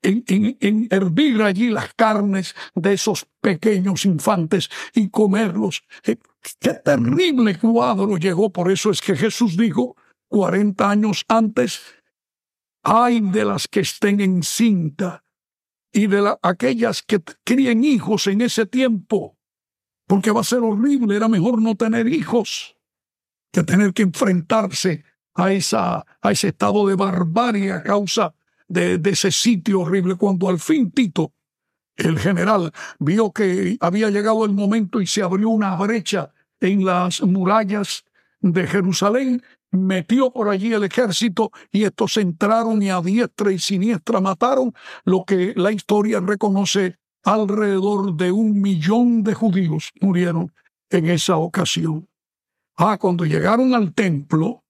en, 0.02 0.86
hervir 0.90 1.42
allí 1.42 1.70
las 1.70 1.94
carnes 1.94 2.54
de 2.74 2.92
esos 2.92 3.26
pequeños 3.40 4.04
infantes 4.04 4.68
y 4.94 5.08
comerlos. 5.08 5.82
Qué 6.60 6.74
terrible 6.74 7.58
cuadro 7.58 8.16
llegó, 8.16 8.50
por 8.50 8.70
eso 8.70 8.90
es 8.90 9.00
que 9.00 9.16
Jesús 9.16 9.56
dijo, 9.56 9.96
cuarenta 10.28 10.90
años 10.90 11.24
antes, 11.28 11.80
ay 12.82 13.20
de 13.20 13.44
las 13.44 13.68
que 13.68 13.80
estén 13.80 14.20
en 14.20 14.42
cinta 14.42 15.24
y 15.92 16.06
de 16.06 16.34
aquellas 16.42 17.02
que 17.02 17.20
críen 17.44 17.84
hijos 17.84 18.26
en 18.26 18.40
ese 18.40 18.66
tiempo, 18.66 19.36
porque 20.06 20.30
va 20.30 20.40
a 20.40 20.44
ser 20.44 20.60
horrible, 20.60 21.16
era 21.16 21.28
mejor 21.28 21.60
no 21.60 21.74
tener 21.74 22.08
hijos 22.08 22.76
que 23.52 23.62
tener 23.64 23.92
que 23.92 24.02
enfrentarse 24.02 25.04
a, 25.34 25.52
esa, 25.52 26.04
a 26.20 26.32
ese 26.32 26.48
estado 26.48 26.86
de 26.86 26.94
barbarie 26.94 27.72
a 27.72 27.82
causa 27.82 28.34
de 28.68 29.00
ese 29.04 29.32
sitio 29.32 29.80
horrible, 29.80 30.16
cuando 30.16 30.48
al 30.48 30.58
fin 30.58 30.90
Tito, 30.90 31.32
el 31.98 32.18
general, 32.18 32.72
vio 32.98 33.32
que 33.32 33.76
había 33.80 34.10
llegado 34.10 34.44
el 34.44 34.52
momento 34.52 35.00
y 35.00 35.06
se 35.06 35.22
abrió 35.22 35.50
una 35.50 35.76
brecha 35.76 36.32
en 36.60 36.84
las 36.84 37.20
murallas 37.22 38.04
de 38.40 38.66
Jerusalén 38.66 39.42
metió 39.70 40.30
por 40.32 40.48
allí 40.48 40.72
el 40.72 40.84
ejército 40.84 41.50
y 41.70 41.84
estos 41.84 42.16
entraron 42.16 42.82
y 42.82 42.88
a 42.88 43.02
diestra 43.02 43.52
y 43.52 43.58
siniestra 43.58 44.20
mataron 44.20 44.72
lo 45.04 45.24
que 45.24 45.52
la 45.56 45.72
historia 45.72 46.20
reconoce 46.20 46.96
alrededor 47.24 48.16
de 48.16 48.32
un 48.32 48.62
millón 48.62 49.22
de 49.22 49.34
judíos 49.34 49.90
murieron 50.00 50.52
en 50.88 51.10
esa 51.10 51.36
ocasión. 51.36 52.08
Ah, 52.76 52.96
cuando 52.98 53.26
llegaron 53.26 53.74
al 53.74 53.92
templo, 53.92 54.64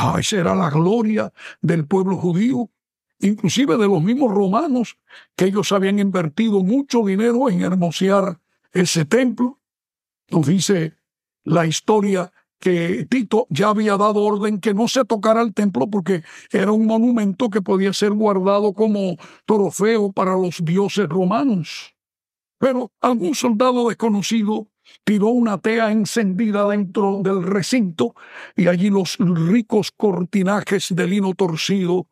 Ah, 0.00 0.16
esa 0.20 0.36
era 0.36 0.54
la 0.54 0.70
gloria 0.70 1.32
del 1.60 1.86
pueblo 1.86 2.16
judío, 2.16 2.70
inclusive 3.20 3.76
de 3.76 3.86
los 3.86 4.02
mismos 4.02 4.32
romanos, 4.32 4.98
que 5.36 5.46
ellos 5.46 5.72
habían 5.72 5.98
invertido 5.98 6.62
mucho 6.62 7.04
dinero 7.04 7.48
en 7.48 7.62
hermosear 7.62 8.40
ese 8.72 9.04
templo. 9.04 9.58
Nos 10.30 10.46
dice 10.46 10.94
la 11.44 11.66
historia 11.66 12.32
que 12.58 13.06
Tito 13.08 13.46
ya 13.50 13.68
había 13.68 13.96
dado 13.96 14.22
orden 14.22 14.60
que 14.60 14.74
no 14.74 14.88
se 14.88 15.04
tocara 15.04 15.42
el 15.42 15.54
templo 15.54 15.88
porque 15.88 16.22
era 16.50 16.72
un 16.72 16.86
monumento 16.86 17.50
que 17.50 17.62
podía 17.62 17.92
ser 17.92 18.12
guardado 18.12 18.72
como 18.72 19.16
trofeo 19.46 20.12
para 20.12 20.36
los 20.36 20.64
dioses 20.64 21.08
romanos. 21.08 21.94
Pero 22.58 22.90
algún 23.00 23.34
soldado 23.34 23.88
desconocido 23.88 24.66
tiró 25.04 25.28
una 25.28 25.58
tea 25.58 25.92
encendida 25.92 26.66
dentro 26.68 27.20
del 27.22 27.42
recinto 27.44 28.14
y 28.56 28.66
allí 28.66 28.90
los 28.90 29.16
ricos 29.18 29.92
cortinajes 29.92 30.94
de 30.94 31.06
lino 31.06 31.34
torcido 31.34 32.08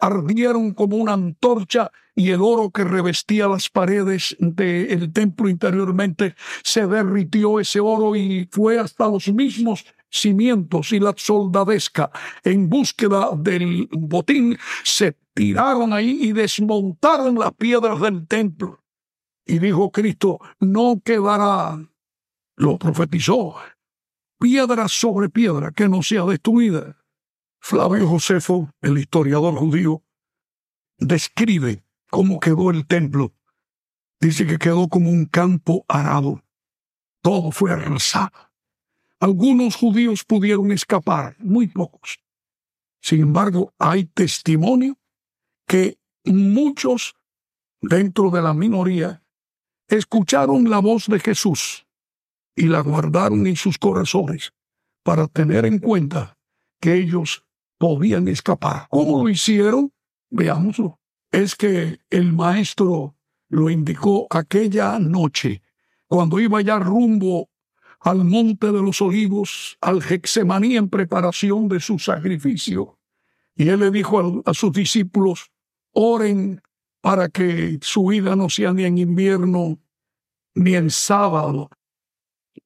ardieron 0.00 0.74
como 0.74 0.96
una 0.96 1.12
antorcha 1.12 1.90
y 2.14 2.30
el 2.30 2.40
oro 2.40 2.70
que 2.70 2.84
revestía 2.84 3.46
las 3.46 3.68
paredes 3.68 4.36
del 4.38 5.12
templo 5.12 5.48
interiormente 5.48 6.34
se 6.62 6.86
derritió 6.86 7.60
ese 7.60 7.80
oro 7.80 8.16
y 8.16 8.48
fue 8.50 8.78
hasta 8.78 9.06
los 9.06 9.28
mismos 9.28 9.84
cimientos 10.10 10.92
y 10.92 11.00
la 11.00 11.14
soldadesca 11.16 12.10
en 12.42 12.68
búsqueda 12.68 13.30
del 13.36 13.88
botín 13.92 14.56
se 14.82 15.16
tiraron 15.34 15.92
ahí 15.92 16.18
y 16.22 16.32
desmontaron 16.32 17.38
las 17.38 17.52
piedras 17.52 18.00
del 18.00 18.26
templo. 18.26 18.82
Y 19.44 19.58
dijo 19.58 19.92
Cristo, 19.92 20.40
no 20.58 21.00
quedará, 21.04 21.78
lo 22.56 22.78
profetizó, 22.78 23.54
piedra 24.40 24.88
sobre 24.88 25.28
piedra 25.28 25.70
que 25.70 25.88
no 25.88 26.02
sea 26.02 26.24
destruida. 26.24 26.96
Flavio 27.68 28.06
Josefo, 28.06 28.70
el 28.80 28.96
historiador 28.96 29.56
judío, 29.56 30.04
describe 30.98 31.82
cómo 32.12 32.38
quedó 32.38 32.70
el 32.70 32.86
templo. 32.86 33.34
Dice 34.20 34.46
que 34.46 34.56
quedó 34.56 34.86
como 34.86 35.10
un 35.10 35.26
campo 35.26 35.84
arado. 35.88 36.44
Todo 37.22 37.50
fue 37.50 37.72
arrasado. 37.72 38.30
Algunos 39.18 39.74
judíos 39.74 40.22
pudieron 40.22 40.70
escapar, 40.70 41.34
muy 41.40 41.66
pocos. 41.66 42.20
Sin 43.00 43.22
embargo, 43.22 43.74
hay 43.80 44.04
testimonio 44.04 44.96
que 45.66 45.98
muchos 46.24 47.16
dentro 47.80 48.30
de 48.30 48.42
la 48.42 48.54
minoría 48.54 49.24
escucharon 49.88 50.70
la 50.70 50.78
voz 50.78 51.08
de 51.08 51.18
Jesús 51.18 51.84
y 52.54 52.66
la 52.68 52.78
guardaron 52.78 53.44
en 53.44 53.56
sus 53.56 53.76
corazones 53.76 54.54
para 55.02 55.26
tener 55.26 55.66
en 55.66 55.80
cuenta 55.80 56.38
que 56.80 56.94
ellos 56.94 57.42
podían 57.78 58.28
escapar. 58.28 58.86
¿Cómo 58.90 59.22
lo 59.22 59.28
hicieron? 59.28 59.92
Veámoslo. 60.30 61.00
Es 61.30 61.54
que 61.54 61.98
el 62.10 62.32
maestro 62.32 63.16
lo 63.48 63.70
indicó 63.70 64.26
aquella 64.30 64.98
noche, 64.98 65.62
cuando 66.06 66.38
iba 66.40 66.60
ya 66.60 66.78
rumbo 66.78 67.48
al 68.00 68.24
monte 68.24 68.66
de 68.68 68.82
los 68.82 69.00
olivos, 69.00 69.76
al 69.80 70.00
Hexemaní 70.02 70.76
en 70.76 70.88
preparación 70.88 71.68
de 71.68 71.80
su 71.80 71.98
sacrificio. 71.98 72.98
Y 73.54 73.68
él 73.68 73.80
le 73.80 73.90
dijo 73.90 74.42
a, 74.44 74.50
a 74.50 74.54
sus 74.54 74.72
discípulos, 74.72 75.50
oren 75.92 76.60
para 77.00 77.28
que 77.28 77.78
su 77.82 78.06
vida 78.06 78.36
no 78.36 78.48
sea 78.48 78.72
ni 78.72 78.84
en 78.84 78.98
invierno 78.98 79.78
ni 80.54 80.74
en 80.74 80.90
sábado. 80.90 81.70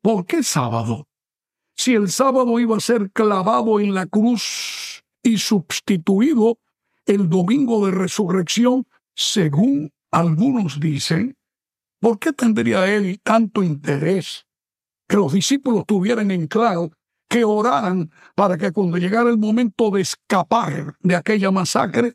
¿Por 0.00 0.24
qué 0.26 0.42
sábado? 0.42 1.08
Si 1.76 1.94
el 1.94 2.08
sábado 2.08 2.58
iba 2.60 2.76
a 2.76 2.80
ser 2.80 3.10
clavado 3.10 3.80
en 3.80 3.94
la 3.94 4.06
cruz 4.06 4.99
y 5.22 5.38
sustituido 5.38 6.58
el 7.06 7.28
domingo 7.28 7.86
de 7.86 7.92
resurrección, 7.92 8.86
según 9.14 9.92
algunos 10.10 10.80
dicen, 10.80 11.36
¿por 12.00 12.18
qué 12.18 12.32
tendría 12.32 12.92
él 12.92 13.20
tanto 13.22 13.62
interés 13.62 14.46
que 15.08 15.16
los 15.16 15.32
discípulos 15.32 15.84
tuvieran 15.86 16.30
en 16.30 16.46
claro 16.46 16.90
que 17.28 17.44
oraran 17.44 18.10
para 18.34 18.56
que 18.56 18.72
cuando 18.72 18.96
llegara 18.96 19.30
el 19.30 19.38
momento 19.38 19.90
de 19.90 20.02
escapar 20.02 20.96
de 21.00 21.16
aquella 21.16 21.50
masacre, 21.50 22.14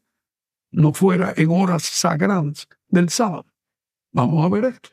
no 0.72 0.94
fuera 0.94 1.34
en 1.38 1.50
horas 1.52 1.84
sagradas 1.84 2.68
del 2.88 3.10
sábado? 3.10 3.46
Vamos 4.12 4.46
a 4.46 4.50
ver 4.50 4.65
esto. 4.65 4.89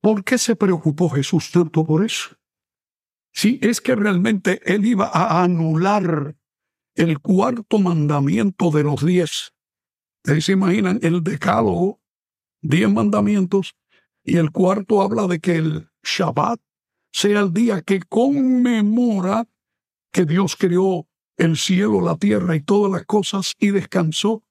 ¿Por 0.00 0.22
qué 0.22 0.38
se 0.38 0.54
preocupó 0.54 1.08
Jesús 1.08 1.50
tanto 1.50 1.84
por 1.84 2.04
eso? 2.04 2.36
Si 3.32 3.58
es 3.62 3.80
que 3.80 3.94
realmente 3.94 4.60
él 4.64 4.86
iba 4.86 5.10
a 5.12 5.42
anular 5.42 6.36
el 6.96 7.20
cuarto 7.20 7.78
mandamiento 7.78 8.70
de 8.70 8.82
los 8.82 9.04
diez. 9.04 9.52
Se 10.24 10.52
imaginan 10.52 10.98
el 11.02 11.22
decálogo, 11.22 12.00
diez 12.62 12.90
mandamientos, 12.90 13.76
y 14.24 14.38
el 14.38 14.50
cuarto 14.50 15.02
habla 15.02 15.26
de 15.28 15.38
que 15.38 15.56
el 15.56 15.88
Shabbat 16.02 16.58
sea 17.12 17.40
el 17.40 17.52
día 17.52 17.82
que 17.82 18.00
conmemora 18.00 19.46
que 20.10 20.24
Dios 20.24 20.56
creó 20.56 21.06
el 21.36 21.56
cielo, 21.56 22.00
la 22.00 22.16
tierra 22.16 22.56
y 22.56 22.62
todas 22.62 22.90
las 22.90 23.04
cosas 23.04 23.52
y 23.58 23.70
descansó. 23.70 24.42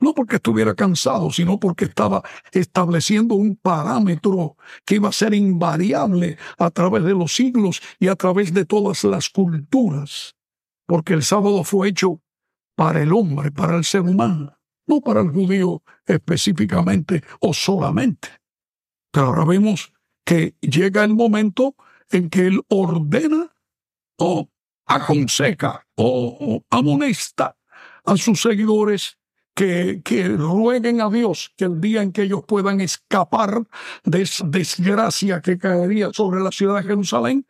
No 0.00 0.14
porque 0.14 0.36
estuviera 0.36 0.74
cansado, 0.74 1.30
sino 1.30 1.58
porque 1.58 1.86
estaba 1.86 2.22
estableciendo 2.52 3.34
un 3.34 3.56
parámetro 3.56 4.56
que 4.84 4.96
iba 4.96 5.08
a 5.08 5.12
ser 5.12 5.34
invariable 5.34 6.38
a 6.56 6.70
través 6.70 7.04
de 7.04 7.14
los 7.14 7.34
siglos 7.34 7.82
y 7.98 8.08
a 8.08 8.16
través 8.16 8.54
de 8.54 8.64
todas 8.64 9.02
las 9.04 9.28
culturas 9.28 10.34
porque 10.86 11.14
el 11.14 11.22
sábado 11.22 11.64
fue 11.64 11.88
hecho 11.88 12.20
para 12.76 13.02
el 13.02 13.12
hombre, 13.12 13.50
para 13.50 13.76
el 13.76 13.84
ser 13.84 14.02
humano, 14.02 14.56
no 14.86 15.00
para 15.00 15.20
el 15.20 15.30
judío 15.30 15.82
específicamente 16.06 17.22
o 17.40 17.54
solamente. 17.54 18.28
Pero 19.12 19.26
ahora 19.26 19.44
vemos 19.44 19.92
que 20.24 20.56
llega 20.60 21.04
el 21.04 21.14
momento 21.14 21.76
en 22.10 22.30
que 22.30 22.46
él 22.46 22.60
ordena 22.68 23.54
o 24.18 24.48
aconseja 24.86 25.86
o, 25.96 26.62
amonesta 26.70 27.56
a 28.04 28.16
sus 28.16 28.42
seguidores 28.42 29.18
que, 29.54 30.02
que, 30.04 30.28
rueguen 30.28 31.00
a 31.00 31.08
Dios 31.08 31.52
que 31.56 31.64
el 31.66 31.80
día 31.80 32.02
en 32.02 32.12
que 32.12 32.22
ellos 32.22 32.42
puedan 32.46 32.80
escapar 32.80 33.62
de 34.04 34.22
esa 34.22 34.44
desgracia 34.46 35.40
que 35.40 35.58
caería 35.58 36.12
sobre 36.12 36.40
la 36.40 36.50
ciudad 36.50 36.76
de 36.76 36.88
Jerusalén, 36.88 37.46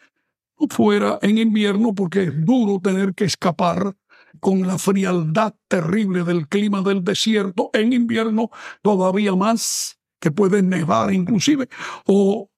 fuera 0.70 1.18
en 1.22 1.38
invierno 1.38 1.94
porque 1.94 2.24
es 2.24 2.44
duro 2.44 2.80
tener 2.80 3.14
que 3.14 3.24
escapar 3.24 3.96
con 4.40 4.66
la 4.66 4.78
frialdad 4.78 5.54
terrible 5.68 6.24
del 6.24 6.48
clima 6.48 6.82
del 6.82 7.04
desierto, 7.04 7.70
en 7.72 7.92
invierno 7.92 8.50
todavía 8.82 9.34
más, 9.34 9.98
que 10.20 10.30
puede 10.30 10.62
nevar 10.62 11.12
inclusive, 11.12 11.68
o 12.06 12.50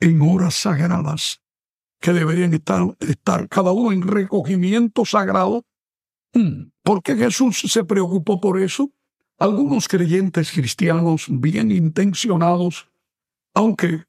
en 0.00 0.22
horas 0.22 0.54
sagradas, 0.54 1.42
que 2.00 2.12
deberían 2.12 2.54
estar, 2.54 2.96
estar 3.00 3.48
cada 3.48 3.72
uno 3.72 3.92
en 3.92 4.02
recogimiento 4.02 5.04
sagrado. 5.04 5.64
Hmm, 6.32 6.70
¿Por 6.82 7.02
qué 7.02 7.16
Jesús 7.16 7.60
se 7.66 7.84
preocupó 7.84 8.40
por 8.40 8.60
eso? 8.60 8.90
Algunos 9.38 9.88
creyentes 9.88 10.50
cristianos 10.52 11.26
bien 11.28 11.70
intencionados, 11.70 12.88
aunque 13.54 14.04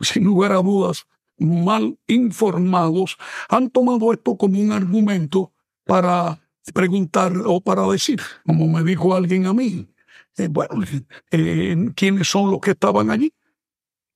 sin 0.00 0.24
lugar 0.24 0.52
a 0.52 0.56
dudas 0.56 1.06
mal 1.44 1.98
informados 2.06 3.16
han 3.48 3.70
tomado 3.70 4.12
esto 4.12 4.36
como 4.36 4.60
un 4.60 4.72
argumento 4.72 5.52
para 5.84 6.40
preguntar 6.72 7.32
o 7.44 7.60
para 7.60 7.86
decir, 7.88 8.20
como 8.46 8.66
me 8.68 8.82
dijo 8.82 9.14
alguien 9.14 9.46
a 9.46 9.52
mí, 9.52 9.88
eh, 10.36 10.48
bueno, 10.48 10.74
eh, 11.30 11.76
¿quiénes 11.94 12.28
son 12.28 12.50
los 12.50 12.60
que 12.60 12.72
estaban 12.72 13.10
allí? 13.10 13.32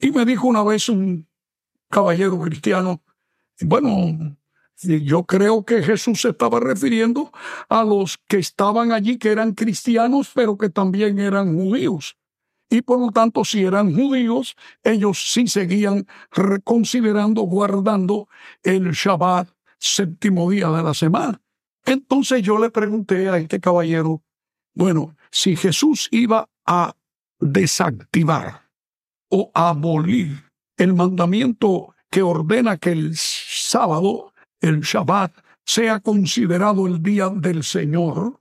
Y 0.01 0.11
me 0.11 0.25
dijo 0.25 0.47
una 0.47 0.63
vez 0.63 0.89
un 0.89 1.29
caballero 1.89 2.41
cristiano, 2.41 3.03
bueno, 3.61 4.37
yo 4.83 5.25
creo 5.25 5.65
que 5.65 5.83
Jesús 5.83 6.21
se 6.21 6.29
estaba 6.29 6.61
refiriendo 6.61 7.33
a 7.69 7.83
los 7.83 8.19
que 8.29 8.39
estaban 8.39 8.93
allí, 8.93 9.19
que 9.19 9.31
eran 9.31 9.53
cristianos, 9.53 10.31
pero 10.35 10.57
que 10.57 10.71
también 10.71 11.19
eran 11.19 11.55
judíos 11.55 12.18
y 12.71 12.83
por 12.83 13.01
lo 13.01 13.11
tanto 13.11 13.45
si 13.45 13.65
eran 13.65 13.95
judíos, 13.95 14.57
ellos 14.83 15.33
sí 15.33 15.47
seguían 15.47 16.07
considerando, 16.65 17.43
guardando 17.43 18.29
el 18.63 18.91
Shabbat, 18.93 19.49
séptimo 19.79 20.51
día 20.51 20.69
de 20.71 20.83
la 20.83 20.95
semana. 20.95 21.41
Entonces 21.85 22.43
yo 22.43 22.59
le 22.59 22.71
pregunté 22.71 23.29
a 23.29 23.39
este 23.39 23.61
caballero, 23.61 24.23
bueno, 24.75 25.17
si 25.31 25.57
Jesús 25.57 26.09
iba 26.11 26.49
a 26.67 26.95
desactivar 27.41 28.69
o 29.31 29.51
abolir 29.55 30.45
el 30.77 30.95
mandamiento 30.95 31.95
que 32.11 32.23
ordena 32.23 32.77
que 32.77 32.93
el 32.93 33.17
sábado, 33.17 34.33
el 34.61 34.81
Shabbat, 34.81 35.33
sea 35.65 36.01
considerado 36.01 36.87
el 36.87 37.03
día 37.03 37.29
del 37.29 37.63
Señor, 37.63 38.41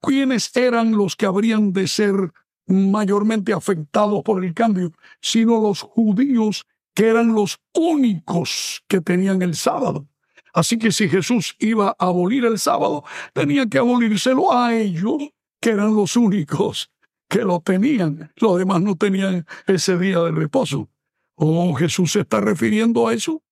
¿quiénes 0.00 0.54
eran 0.56 0.92
los 0.92 1.16
que 1.16 1.26
habrían 1.26 1.72
de 1.72 1.86
ser 1.86 2.32
mayormente 2.66 3.52
afectados 3.52 4.22
por 4.22 4.44
el 4.44 4.54
cambio, 4.54 4.92
sino 5.20 5.60
los 5.60 5.82
judíos 5.82 6.66
que 6.94 7.08
eran 7.08 7.34
los 7.34 7.58
únicos 7.74 8.82
que 8.88 9.00
tenían 9.00 9.42
el 9.42 9.54
sábado. 9.54 10.06
Así 10.54 10.78
que 10.78 10.90
si 10.90 11.08
Jesús 11.08 11.54
iba 11.58 11.94
a 11.98 12.06
abolir 12.06 12.46
el 12.46 12.58
sábado, 12.58 13.04
tenía 13.34 13.66
que 13.66 13.78
abolírselo 13.78 14.52
a 14.52 14.74
ellos, 14.74 15.28
que 15.60 15.70
eran 15.70 15.94
los 15.94 16.16
únicos 16.16 16.90
que 17.28 17.42
lo 17.42 17.60
tenían. 17.60 18.32
Los 18.36 18.58
demás 18.58 18.80
no 18.80 18.96
tenían 18.96 19.46
ese 19.66 19.98
día 19.98 20.20
de 20.20 20.30
reposo. 20.30 20.88
¿O 21.34 21.70
oh, 21.70 21.74
Jesús 21.74 22.12
se 22.12 22.20
está 22.20 22.40
refiriendo 22.40 23.06
a 23.06 23.12
eso? 23.12 23.42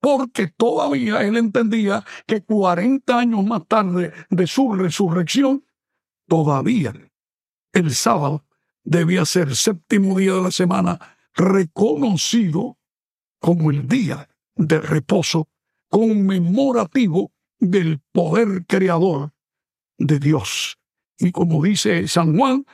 Porque 0.00 0.46
todavía 0.46 1.22
él 1.22 1.36
entendía 1.36 2.04
que 2.26 2.42
40 2.42 3.18
años 3.18 3.44
más 3.44 3.66
tarde 3.66 4.12
de 4.30 4.46
su 4.46 4.72
resurrección, 4.74 5.64
todavía 6.28 6.92
el 7.72 7.90
sábado 7.92 8.44
debía 8.84 9.24
ser 9.24 9.56
séptimo 9.56 10.18
día 10.18 10.34
de 10.34 10.42
la 10.42 10.50
semana 10.50 11.16
reconocido 11.34 12.78
como 13.40 13.70
el 13.70 13.88
día 13.88 14.28
de 14.54 14.80
reposo 14.80 15.48
conmemorativo 15.88 17.32
del 17.58 18.00
poder 18.12 18.66
creador 18.66 19.32
de 19.98 20.18
Dios. 20.18 20.78
Y 21.18 21.32
como 21.32 21.62
dice 21.62 22.06
San 22.08 22.36
Juan, 22.36 22.64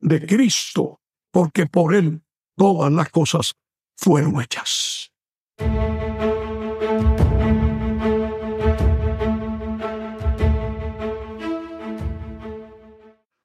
de 0.00 0.26
Cristo, 0.26 1.00
porque 1.30 1.66
por 1.66 1.94
él 1.94 2.22
todas 2.56 2.92
las 2.92 3.10
cosas 3.10 3.54
fueron 3.96 4.40
hechas. 4.40 5.12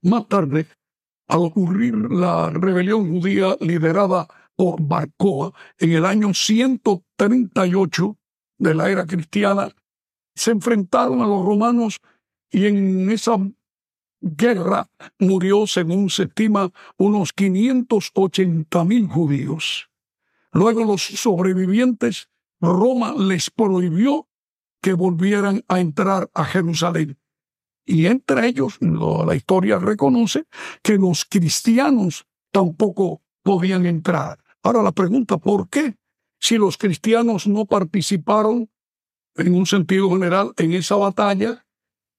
Más 0.02 0.28
tarde, 0.28 0.68
al 1.28 1.40
ocurrir 1.40 1.96
la 2.12 2.50
rebelión 2.52 3.10
judía 3.10 3.58
liderada 3.60 4.28
por 4.56 4.82
Barcoa 4.82 5.54
en 5.78 5.92
el 5.92 6.06
año 6.06 6.34
138 6.34 8.18
de 8.58 8.74
la 8.74 8.90
era 8.90 9.06
cristiana, 9.06 9.70
se 10.34 10.52
enfrentaron 10.52 11.22
a 11.22 11.28
los 11.28 11.46
romanos 11.46 12.00
y 12.50 12.68
en 12.68 13.10
esa 13.10 13.38
guerra 14.22 14.90
murió, 15.20 15.68
según 15.68 16.10
se 16.10 16.24
estima, 16.24 16.72
unos 16.98 17.34
580 17.34 18.84
mil 18.86 19.08
judíos. 19.08 19.90
Luego 20.52 20.86
los 20.86 21.02
sobrevivientes, 21.02 22.30
Roma 22.62 23.14
les 23.18 23.50
prohibió 23.50 24.28
que 24.82 24.94
volvieran 24.94 25.64
a 25.68 25.80
entrar 25.80 26.30
a 26.34 26.46
Jerusalén. 26.46 27.18
Y 27.86 28.08
entre 28.08 28.48
ellos, 28.48 28.78
la 28.80 29.36
historia 29.36 29.78
reconoce 29.78 30.46
que 30.82 30.98
los 30.98 31.26
cristianos 31.26 32.26
tampoco 32.52 33.22
podían 33.44 33.86
entrar. 33.86 34.40
Ahora 34.64 34.82
la 34.82 34.92
pregunta, 34.92 35.38
¿por 35.38 35.70
qué? 35.70 35.96
Si 36.40 36.58
los 36.58 36.78
cristianos 36.78 37.48
no 37.48 37.66
participaron 37.66 38.70
en 39.36 39.54
un 39.54 39.66
sentido 39.66 40.10
general 40.10 40.54
en 40.58 40.74
esa 40.74 40.96
batalla, 40.96 41.66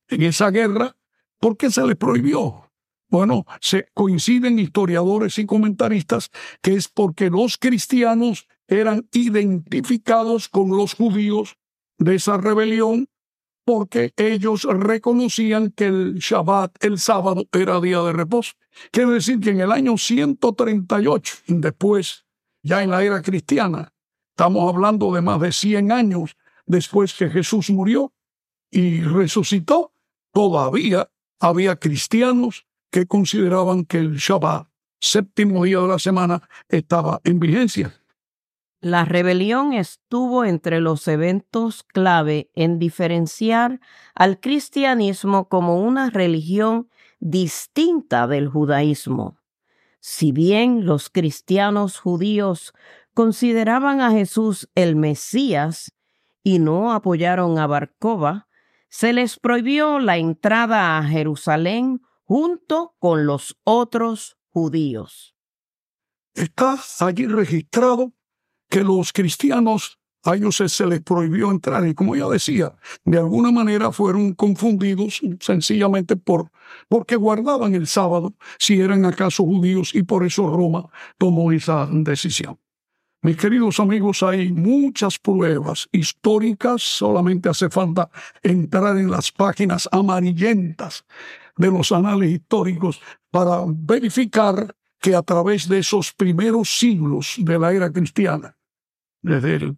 en 0.08 0.22
esa 0.22 0.50
guerra, 0.50 0.96
¿por 1.40 1.56
qué 1.56 1.70
se 1.70 1.84
les 1.84 1.96
prohibió? 1.96 2.70
Bueno, 3.08 3.44
se 3.60 3.88
coinciden 3.94 4.58
historiadores 4.58 5.38
y 5.38 5.46
comentaristas 5.46 6.30
que 6.60 6.74
es 6.74 6.88
porque 6.88 7.30
los 7.30 7.56
cristianos 7.56 8.48
eran 8.68 9.08
identificados 9.12 10.48
con 10.48 10.70
los 10.70 10.94
judíos 10.94 11.56
de 11.98 12.16
esa 12.16 12.36
rebelión 12.36 13.08
porque 13.66 14.14
ellos 14.16 14.62
reconocían 14.62 15.72
que 15.72 15.86
el 15.86 16.14
Shabbat, 16.20 16.84
el 16.84 17.00
sábado, 17.00 17.48
era 17.50 17.80
día 17.80 18.00
de 18.00 18.12
reposo. 18.12 18.52
Quiere 18.92 19.10
decir 19.10 19.40
que 19.40 19.50
en 19.50 19.60
el 19.60 19.72
año 19.72 19.98
138, 19.98 21.34
después, 21.48 22.24
ya 22.62 22.84
en 22.84 22.90
la 22.90 23.02
era 23.02 23.20
cristiana, 23.22 23.92
estamos 24.30 24.72
hablando 24.72 25.12
de 25.12 25.20
más 25.20 25.40
de 25.40 25.50
100 25.50 25.90
años 25.90 26.36
después 26.64 27.12
que 27.14 27.28
Jesús 27.28 27.68
murió 27.70 28.12
y 28.70 29.00
resucitó, 29.00 29.92
todavía 30.32 31.10
había 31.40 31.74
cristianos 31.74 32.68
que 32.92 33.06
consideraban 33.06 33.84
que 33.84 33.98
el 33.98 34.14
Shabbat, 34.14 34.68
séptimo 35.00 35.64
día 35.64 35.80
de 35.80 35.88
la 35.88 35.98
semana, 35.98 36.48
estaba 36.68 37.20
en 37.24 37.40
vigencia. 37.40 38.00
La 38.86 39.04
rebelión 39.04 39.72
estuvo 39.72 40.44
entre 40.44 40.78
los 40.80 41.08
eventos 41.08 41.82
clave 41.82 42.52
en 42.54 42.78
diferenciar 42.78 43.80
al 44.14 44.38
cristianismo 44.38 45.48
como 45.48 45.80
una 45.80 46.08
religión 46.08 46.88
distinta 47.18 48.28
del 48.28 48.46
judaísmo. 48.46 49.40
Si 49.98 50.30
bien 50.30 50.86
los 50.86 51.10
cristianos 51.10 51.98
judíos 51.98 52.74
consideraban 53.12 54.00
a 54.00 54.12
Jesús 54.12 54.70
el 54.76 54.94
Mesías 54.94 55.92
y 56.44 56.60
no 56.60 56.92
apoyaron 56.92 57.58
a 57.58 57.66
Barcova, 57.66 58.46
se 58.88 59.12
les 59.12 59.40
prohibió 59.40 59.98
la 59.98 60.16
entrada 60.16 60.96
a 60.96 61.02
Jerusalén 61.02 62.02
junto 62.22 62.94
con 63.00 63.26
los 63.26 63.58
otros 63.64 64.38
judíos. 64.50 65.34
Está 66.34 66.78
allí 67.00 67.26
registrado 67.26 68.12
que 68.68 68.82
los 68.82 69.12
cristianos 69.12 69.98
a 70.26 70.34
ellos 70.34 70.56
se 70.56 70.86
les 70.86 71.00
prohibió 71.02 71.50
entrar 71.50 71.86
y 71.86 71.94
como 71.94 72.16
ya 72.16 72.28
decía, 72.28 72.74
de 73.04 73.18
alguna 73.18 73.52
manera 73.52 73.92
fueron 73.92 74.34
confundidos 74.34 75.20
sencillamente 75.40 76.16
por 76.16 76.50
porque 76.88 77.14
guardaban 77.14 77.74
el 77.74 77.86
sábado 77.86 78.34
si 78.58 78.80
eran 78.80 79.04
acaso 79.04 79.44
judíos 79.44 79.94
y 79.94 80.02
por 80.02 80.24
eso 80.24 80.48
Roma 80.48 80.88
tomó 81.16 81.52
esa 81.52 81.88
decisión. 81.90 82.58
Mis 83.22 83.36
queridos 83.36 83.80
amigos, 83.80 84.22
hay 84.22 84.52
muchas 84.52 85.18
pruebas 85.18 85.88
históricas, 85.90 86.82
solamente 86.82 87.48
hace 87.48 87.70
falta 87.70 88.10
entrar 88.42 88.96
en 88.98 89.10
las 89.10 89.32
páginas 89.32 89.88
amarillentas 89.90 91.04
de 91.56 91.70
los 91.70 91.90
anales 91.92 92.30
históricos 92.30 93.00
para 93.30 93.64
verificar 93.66 94.74
que 95.00 95.14
a 95.14 95.22
través 95.22 95.68
de 95.68 95.78
esos 95.78 96.12
primeros 96.12 96.78
siglos 96.78 97.34
de 97.38 97.58
la 97.58 97.72
era 97.72 97.90
cristiana, 97.92 98.55
desde 99.26 99.56
el 99.56 99.76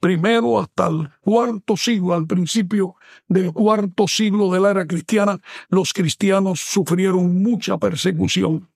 primero 0.00 0.60
hasta 0.60 0.88
el 0.88 1.08
cuarto 1.20 1.76
siglo, 1.76 2.14
al 2.14 2.26
principio 2.26 2.96
del 3.26 3.52
cuarto 3.52 4.06
siglo 4.06 4.52
de 4.52 4.60
la 4.60 4.70
era 4.70 4.86
cristiana, 4.86 5.40
los 5.68 5.92
cristianos 5.92 6.60
sufrieron 6.60 7.42
mucha 7.42 7.78
persecución. 7.78 8.68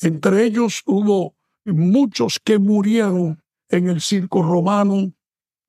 Entre 0.00 0.44
ellos 0.44 0.82
hubo 0.84 1.36
muchos 1.64 2.40
que 2.42 2.58
murieron 2.58 3.40
en 3.68 3.88
el 3.88 4.00
circo 4.00 4.42
romano, 4.42 5.12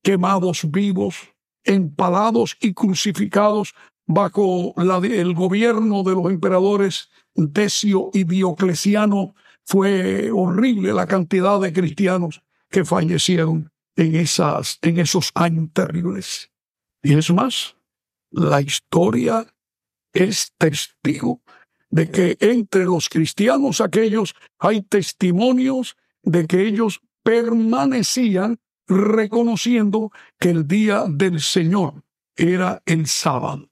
quemados 0.02 0.70
vivos, 0.72 1.16
empalados 1.64 2.58
y 2.60 2.74
crucificados 2.74 3.74
bajo 4.06 4.74
el 4.78 5.34
gobierno 5.34 6.04
de 6.04 6.14
los 6.14 6.32
emperadores 6.32 7.10
Decio 7.36 8.10
y 8.14 8.24
Diocleciano. 8.24 9.36
Fue 9.66 10.32
horrible 10.32 10.94
la 10.94 11.06
cantidad 11.06 11.60
de 11.60 11.74
cristianos 11.74 12.42
que 12.70 12.86
fallecieron 12.86 13.72
en, 13.96 14.16
esas, 14.16 14.80
en 14.82 15.00
esos 15.00 15.32
años 15.36 15.70
terribles. 15.74 16.52
Y 17.02 17.14
es 17.14 17.32
más, 17.32 17.76
la 18.32 18.62
historia 18.62 19.46
es 20.14 20.54
testigo 20.58 21.42
de 21.90 22.10
que 22.10 22.38
entre 22.40 22.86
los 22.86 23.10
cristianos 23.10 23.82
aquellos 23.82 24.36
hay 24.60 24.82
testimonios 24.82 25.96
de 26.22 26.46
que 26.46 26.68
ellos 26.68 27.02
permanecían 27.24 28.60
reconociendo 28.88 30.12
que 30.40 30.50
el 30.50 30.68
día 30.68 31.06
del 31.08 31.42
Señor 31.42 32.04
era 32.36 32.82
el 32.86 33.08
sábado, 33.08 33.70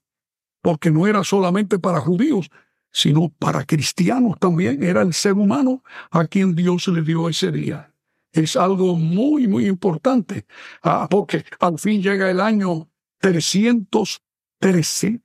porque 0.62 0.90
no 0.90 1.06
era 1.06 1.24
solamente 1.24 1.78
para 1.78 2.00
judíos, 2.00 2.50
sino 2.90 3.28
para 3.28 3.64
cristianos 3.64 4.38
también, 4.38 4.82
era 4.82 5.02
el 5.02 5.12
ser 5.12 5.34
humano 5.34 5.82
a 6.10 6.26
quien 6.26 6.54
Dios 6.54 6.88
le 6.88 7.02
dio 7.02 7.28
ese 7.28 7.52
día 7.52 7.92
es 8.32 8.56
algo 8.56 8.96
muy, 8.96 9.48
muy 9.48 9.66
importante, 9.66 10.46
ah, 10.82 11.08
porque 11.10 11.44
al 11.60 11.78
fin 11.78 12.02
llega 12.02 12.30
el 12.30 12.40
año 12.40 12.88
313, 13.18 15.22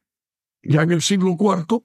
ya 0.63 0.83
en 0.83 0.91
el 0.91 1.01
siglo 1.01 1.35
IV 1.39 1.83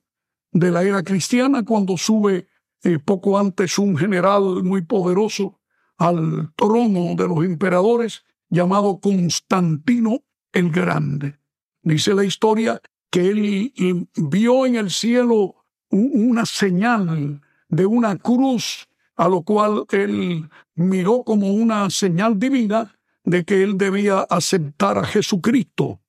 de 0.52 0.70
la 0.70 0.82
era 0.82 1.02
cristiana, 1.02 1.64
cuando 1.64 1.96
sube 1.96 2.48
eh, 2.82 2.98
poco 2.98 3.38
antes 3.38 3.78
un 3.78 3.96
general 3.96 4.62
muy 4.62 4.82
poderoso 4.82 5.60
al 5.96 6.52
trono 6.54 7.14
de 7.16 7.28
los 7.28 7.44
emperadores 7.44 8.24
llamado 8.48 9.00
Constantino 9.00 10.22
el 10.52 10.70
Grande. 10.70 11.38
Dice 11.82 12.14
la 12.14 12.24
historia 12.24 12.80
que 13.10 13.28
él 13.28 14.08
vio 14.16 14.66
en 14.66 14.76
el 14.76 14.90
cielo 14.90 15.56
una 15.90 16.46
señal 16.46 17.40
de 17.68 17.86
una 17.86 18.16
cruz 18.16 18.88
a 19.16 19.28
lo 19.28 19.42
cual 19.42 19.84
él 19.90 20.48
miró 20.74 21.24
como 21.24 21.52
una 21.52 21.88
señal 21.90 22.38
divina 22.38 22.94
de 23.24 23.44
que 23.44 23.62
él 23.62 23.76
debía 23.76 24.20
aceptar 24.20 24.98
a 24.98 25.04
Jesucristo, 25.04 26.00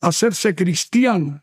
hacerse 0.00 0.54
cristiano, 0.54 1.42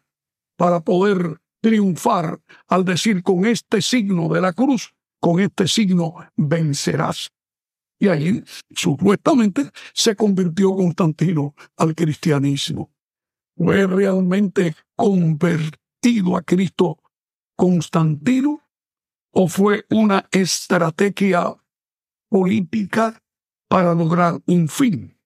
para 0.56 0.82
poder 0.82 1.40
triunfar 1.62 2.40
al 2.68 2.86
decir 2.86 3.24
con 3.24 3.46
este 3.46 3.82
signo 3.82 4.30
de 4.30 4.42
la 4.42 4.54
cruz, 4.54 4.94
con 5.20 5.40
este 5.40 5.68
signo 5.68 6.16
vencerás. 6.36 7.32
Y 8.00 8.08
ahí 8.08 8.44
supuestamente 8.74 9.70
se 9.94 10.16
convirtió 10.16 10.74
Constantino 10.76 11.54
al 11.76 11.96
cristianismo. 11.96 12.92
¿Fue 13.58 13.86
realmente 13.88 14.76
convertido 14.96 16.38
a 16.38 16.42
Cristo 16.44 16.98
Constantino 17.58 18.62
o 19.32 19.48
fue 19.48 19.86
una 19.90 20.28
estrategia 20.32 21.56
política 22.30 23.22
para 23.68 23.94
lograr 23.94 24.40
un 24.46 24.68
fin? 24.68 25.18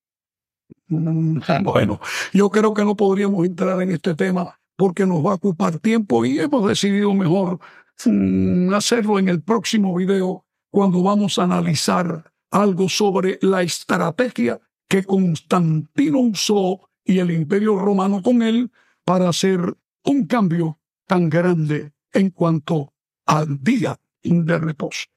Mm, 0.87 1.39
bueno, 1.63 1.99
yo 2.33 2.49
creo 2.49 2.73
que 2.73 2.83
no 2.83 2.95
podríamos 2.95 3.45
entrar 3.45 3.81
en 3.81 3.91
este 3.91 4.15
tema 4.15 4.59
porque 4.75 5.05
nos 5.05 5.25
va 5.25 5.31
a 5.31 5.35
ocupar 5.35 5.79
tiempo 5.79 6.25
y 6.25 6.39
hemos 6.39 6.67
decidido 6.67 7.13
mejor 7.13 7.59
mm, 8.05 8.73
hacerlo 8.73 9.19
en 9.19 9.29
el 9.29 9.41
próximo 9.41 9.95
video 9.95 10.45
cuando 10.71 11.03
vamos 11.03 11.37
a 11.37 11.43
analizar 11.43 12.31
algo 12.51 12.89
sobre 12.89 13.39
la 13.41 13.61
estrategia 13.61 14.59
que 14.87 15.03
Constantino 15.03 16.19
usó 16.19 16.89
y 17.03 17.19
el 17.19 17.31
imperio 17.31 17.77
romano 17.77 18.21
con 18.21 18.41
él 18.41 18.71
para 19.03 19.29
hacer 19.29 19.75
un 20.05 20.25
cambio 20.25 20.79
tan 21.07 21.29
grande 21.29 21.93
en 22.11 22.29
cuanto 22.29 22.92
al 23.25 23.63
día 23.63 23.99
de 24.23 24.57
reposo. 24.57 25.07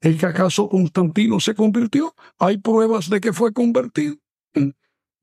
¿El 0.00 0.18
que 0.18 0.26
acaso 0.26 0.68
Constantino 0.68 1.40
se 1.40 1.54
convirtió? 1.54 2.14
¿Hay 2.38 2.58
pruebas 2.58 3.08
de 3.08 3.20
que 3.20 3.32
fue 3.32 3.52
convertido? 3.52 4.16
Mm. 4.54 4.70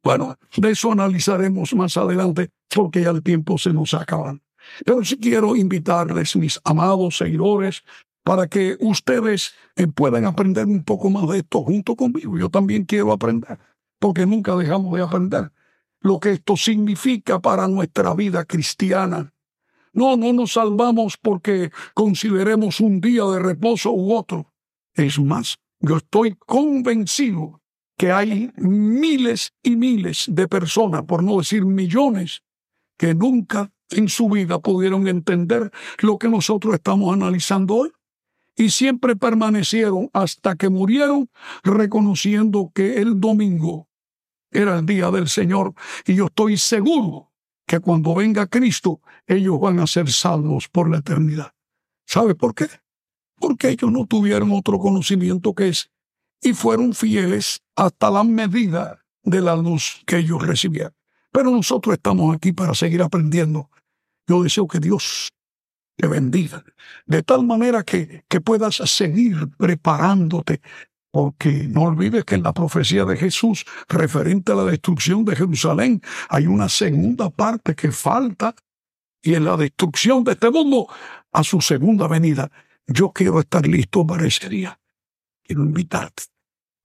Bueno, 0.03 0.35
de 0.57 0.71
eso 0.71 0.91
analizaremos 0.91 1.73
más 1.75 1.95
adelante 1.97 2.49
porque 2.73 3.01
ya 3.01 3.11
el 3.11 3.21
tiempo 3.21 3.57
se 3.57 3.71
nos 3.71 3.93
acaba. 3.93 4.39
Pero 4.85 5.03
sí 5.03 5.17
quiero 5.17 5.55
invitarles, 5.55 6.35
mis 6.35 6.59
amados 6.63 7.17
seguidores, 7.17 7.83
para 8.23 8.47
que 8.47 8.77
ustedes 8.79 9.53
eh, 9.75 9.87
puedan 9.87 10.25
aprender 10.25 10.65
un 10.65 10.83
poco 10.83 11.09
más 11.09 11.27
de 11.29 11.39
esto 11.39 11.63
junto 11.63 11.95
conmigo. 11.95 12.37
Yo 12.37 12.49
también 12.49 12.85
quiero 12.85 13.11
aprender, 13.11 13.59
porque 13.99 14.25
nunca 14.25 14.55
dejamos 14.55 14.95
de 14.95 15.03
aprender 15.03 15.51
lo 16.01 16.19
que 16.19 16.31
esto 16.31 16.57
significa 16.57 17.39
para 17.39 17.67
nuestra 17.67 18.13
vida 18.13 18.45
cristiana. 18.45 19.31
No, 19.93 20.15
no 20.15 20.31
nos 20.33 20.53
salvamos 20.53 21.17
porque 21.17 21.71
consideremos 21.93 22.79
un 22.79 23.01
día 23.01 23.23
de 23.25 23.39
reposo 23.39 23.91
u 23.91 24.13
otro. 24.13 24.53
Es 24.93 25.19
más, 25.19 25.57
yo 25.79 25.97
estoy 25.97 26.35
convencido 26.35 27.61
que 27.97 28.11
hay 28.11 28.51
miles 28.55 29.53
y 29.61 29.75
miles 29.75 30.25
de 30.27 30.47
personas, 30.47 31.03
por 31.03 31.23
no 31.23 31.37
decir 31.37 31.65
millones, 31.65 32.41
que 32.97 33.13
nunca 33.13 33.71
en 33.89 34.09
su 34.09 34.29
vida 34.29 34.59
pudieron 34.59 35.07
entender 35.07 35.71
lo 35.99 36.17
que 36.17 36.29
nosotros 36.29 36.73
estamos 36.73 37.13
analizando 37.13 37.75
hoy 37.75 37.91
y 38.55 38.69
siempre 38.69 39.15
permanecieron 39.15 40.09
hasta 40.13 40.55
que 40.55 40.69
murieron 40.69 41.29
reconociendo 41.63 42.71
que 42.73 43.01
el 43.01 43.19
domingo 43.19 43.87
era 44.51 44.79
el 44.79 44.85
día 44.85 45.11
del 45.11 45.27
Señor 45.27 45.73
y 46.05 46.15
yo 46.15 46.25
estoy 46.25 46.57
seguro 46.57 47.30
que 47.65 47.79
cuando 47.79 48.15
venga 48.15 48.47
Cristo 48.47 49.01
ellos 49.25 49.59
van 49.59 49.79
a 49.79 49.87
ser 49.87 50.11
salvos 50.11 50.67
por 50.67 50.89
la 50.89 50.97
eternidad. 50.97 51.53
¿Sabe 52.05 52.35
por 52.35 52.53
qué? 52.53 52.67
Porque 53.37 53.69
ellos 53.69 53.91
no 53.91 54.05
tuvieron 54.05 54.51
otro 54.51 54.79
conocimiento 54.79 55.53
que 55.53 55.69
es 55.69 55.89
y 56.41 56.53
fueron 56.53 56.93
fieles 56.93 57.61
hasta 57.75 58.09
la 58.09 58.23
medida 58.23 59.03
de 59.23 59.41
la 59.41 59.55
luz 59.55 60.01
que 60.05 60.17
ellos 60.17 60.45
recibieron. 60.45 60.93
Pero 61.31 61.51
nosotros 61.51 61.93
estamos 61.93 62.35
aquí 62.35 62.51
para 62.51 62.73
seguir 62.73 63.01
aprendiendo. 63.01 63.69
Yo 64.27 64.43
deseo 64.43 64.67
que 64.67 64.79
Dios 64.79 65.29
te 65.95 66.07
bendiga, 66.07 66.63
de 67.05 67.21
tal 67.21 67.45
manera 67.45 67.83
que, 67.83 68.23
que 68.27 68.41
puedas 68.41 68.75
seguir 68.75 69.49
preparándote 69.57 70.61
porque 71.11 71.67
no 71.67 71.83
olvides 71.83 72.23
que 72.23 72.35
en 72.35 72.43
la 72.43 72.53
profecía 72.53 73.05
de 73.05 73.17
Jesús 73.17 73.65
referente 73.89 74.53
a 74.53 74.55
la 74.55 74.63
destrucción 74.63 75.25
de 75.25 75.35
Jerusalén 75.35 76.01
hay 76.29 76.47
una 76.47 76.69
segunda 76.69 77.29
parte 77.29 77.75
que 77.75 77.91
falta 77.91 78.55
y 79.21 79.35
en 79.35 79.45
la 79.45 79.57
destrucción 79.57 80.23
de 80.23 80.31
este 80.31 80.49
mundo 80.49 80.87
a 81.31 81.43
su 81.43 81.61
segunda 81.61 82.07
venida. 82.07 82.49
Yo 82.87 83.11
quiero 83.11 83.39
estar 83.39 83.67
listo 83.67 84.07
para 84.07 84.25
ese 84.25 84.49
día. 84.49 84.79
Quiero 85.43 85.63
invitarte 85.63 86.23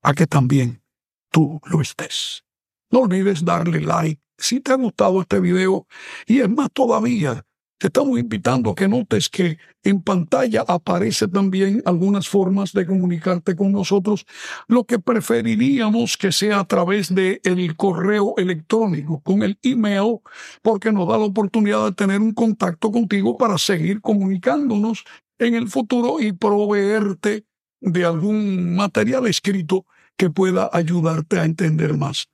a 0.02 0.12
que 0.12 0.26
también 0.26 0.82
tú 1.30 1.60
lo 1.64 1.80
estés. 1.80 2.44
No 2.90 3.00
olvides 3.00 3.44
darle 3.44 3.80
like 3.80 4.20
si 4.36 4.60
te 4.60 4.72
ha 4.72 4.76
gustado 4.76 5.22
este 5.22 5.40
video 5.40 5.86
y 6.26 6.40
es 6.40 6.50
más 6.50 6.70
todavía 6.72 7.44
te 7.78 7.88
estamos 7.88 8.18
invitando 8.18 8.70
a 8.70 8.74
que 8.74 8.88
notes 8.88 9.28
que 9.28 9.58
en 9.82 10.02
pantalla 10.02 10.64
aparece 10.66 11.28
también 11.28 11.82
algunas 11.84 12.28
formas 12.28 12.72
de 12.72 12.86
comunicarte 12.86 13.54
con 13.54 13.72
nosotros, 13.72 14.24
lo 14.66 14.84
que 14.84 14.98
preferiríamos 14.98 16.16
que 16.16 16.32
sea 16.32 16.60
a 16.60 16.64
través 16.64 17.14
de 17.14 17.40
el 17.44 17.76
correo 17.76 18.34
electrónico, 18.38 19.20
con 19.20 19.42
el 19.42 19.58
email, 19.62 20.20
porque 20.62 20.90
nos 20.90 21.06
da 21.08 21.18
la 21.18 21.24
oportunidad 21.24 21.84
de 21.84 21.92
tener 21.92 22.20
un 22.20 22.32
contacto 22.32 22.90
contigo 22.90 23.36
para 23.36 23.58
seguir 23.58 24.00
comunicándonos 24.00 25.04
en 25.38 25.54
el 25.54 25.68
futuro 25.68 26.20
y 26.20 26.32
proveerte 26.32 27.44
de 27.80 28.04
algún 28.04 28.74
material 28.74 29.26
escrito 29.26 29.84
que 30.16 30.30
pueda 30.30 30.70
ayudarte 30.72 31.38
a 31.38 31.44
entender 31.44 31.96
más. 31.96 32.28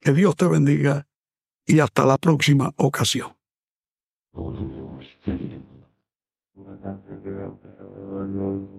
Que 0.00 0.12
Dios 0.12 0.34
te 0.34 0.46
bendiga 0.46 1.06
y 1.66 1.80
hasta 1.80 2.06
la 2.06 2.16
próxima 2.16 2.72
ocasión. 2.76 3.36
Thank 5.28 5.42
you. 7.26 8.77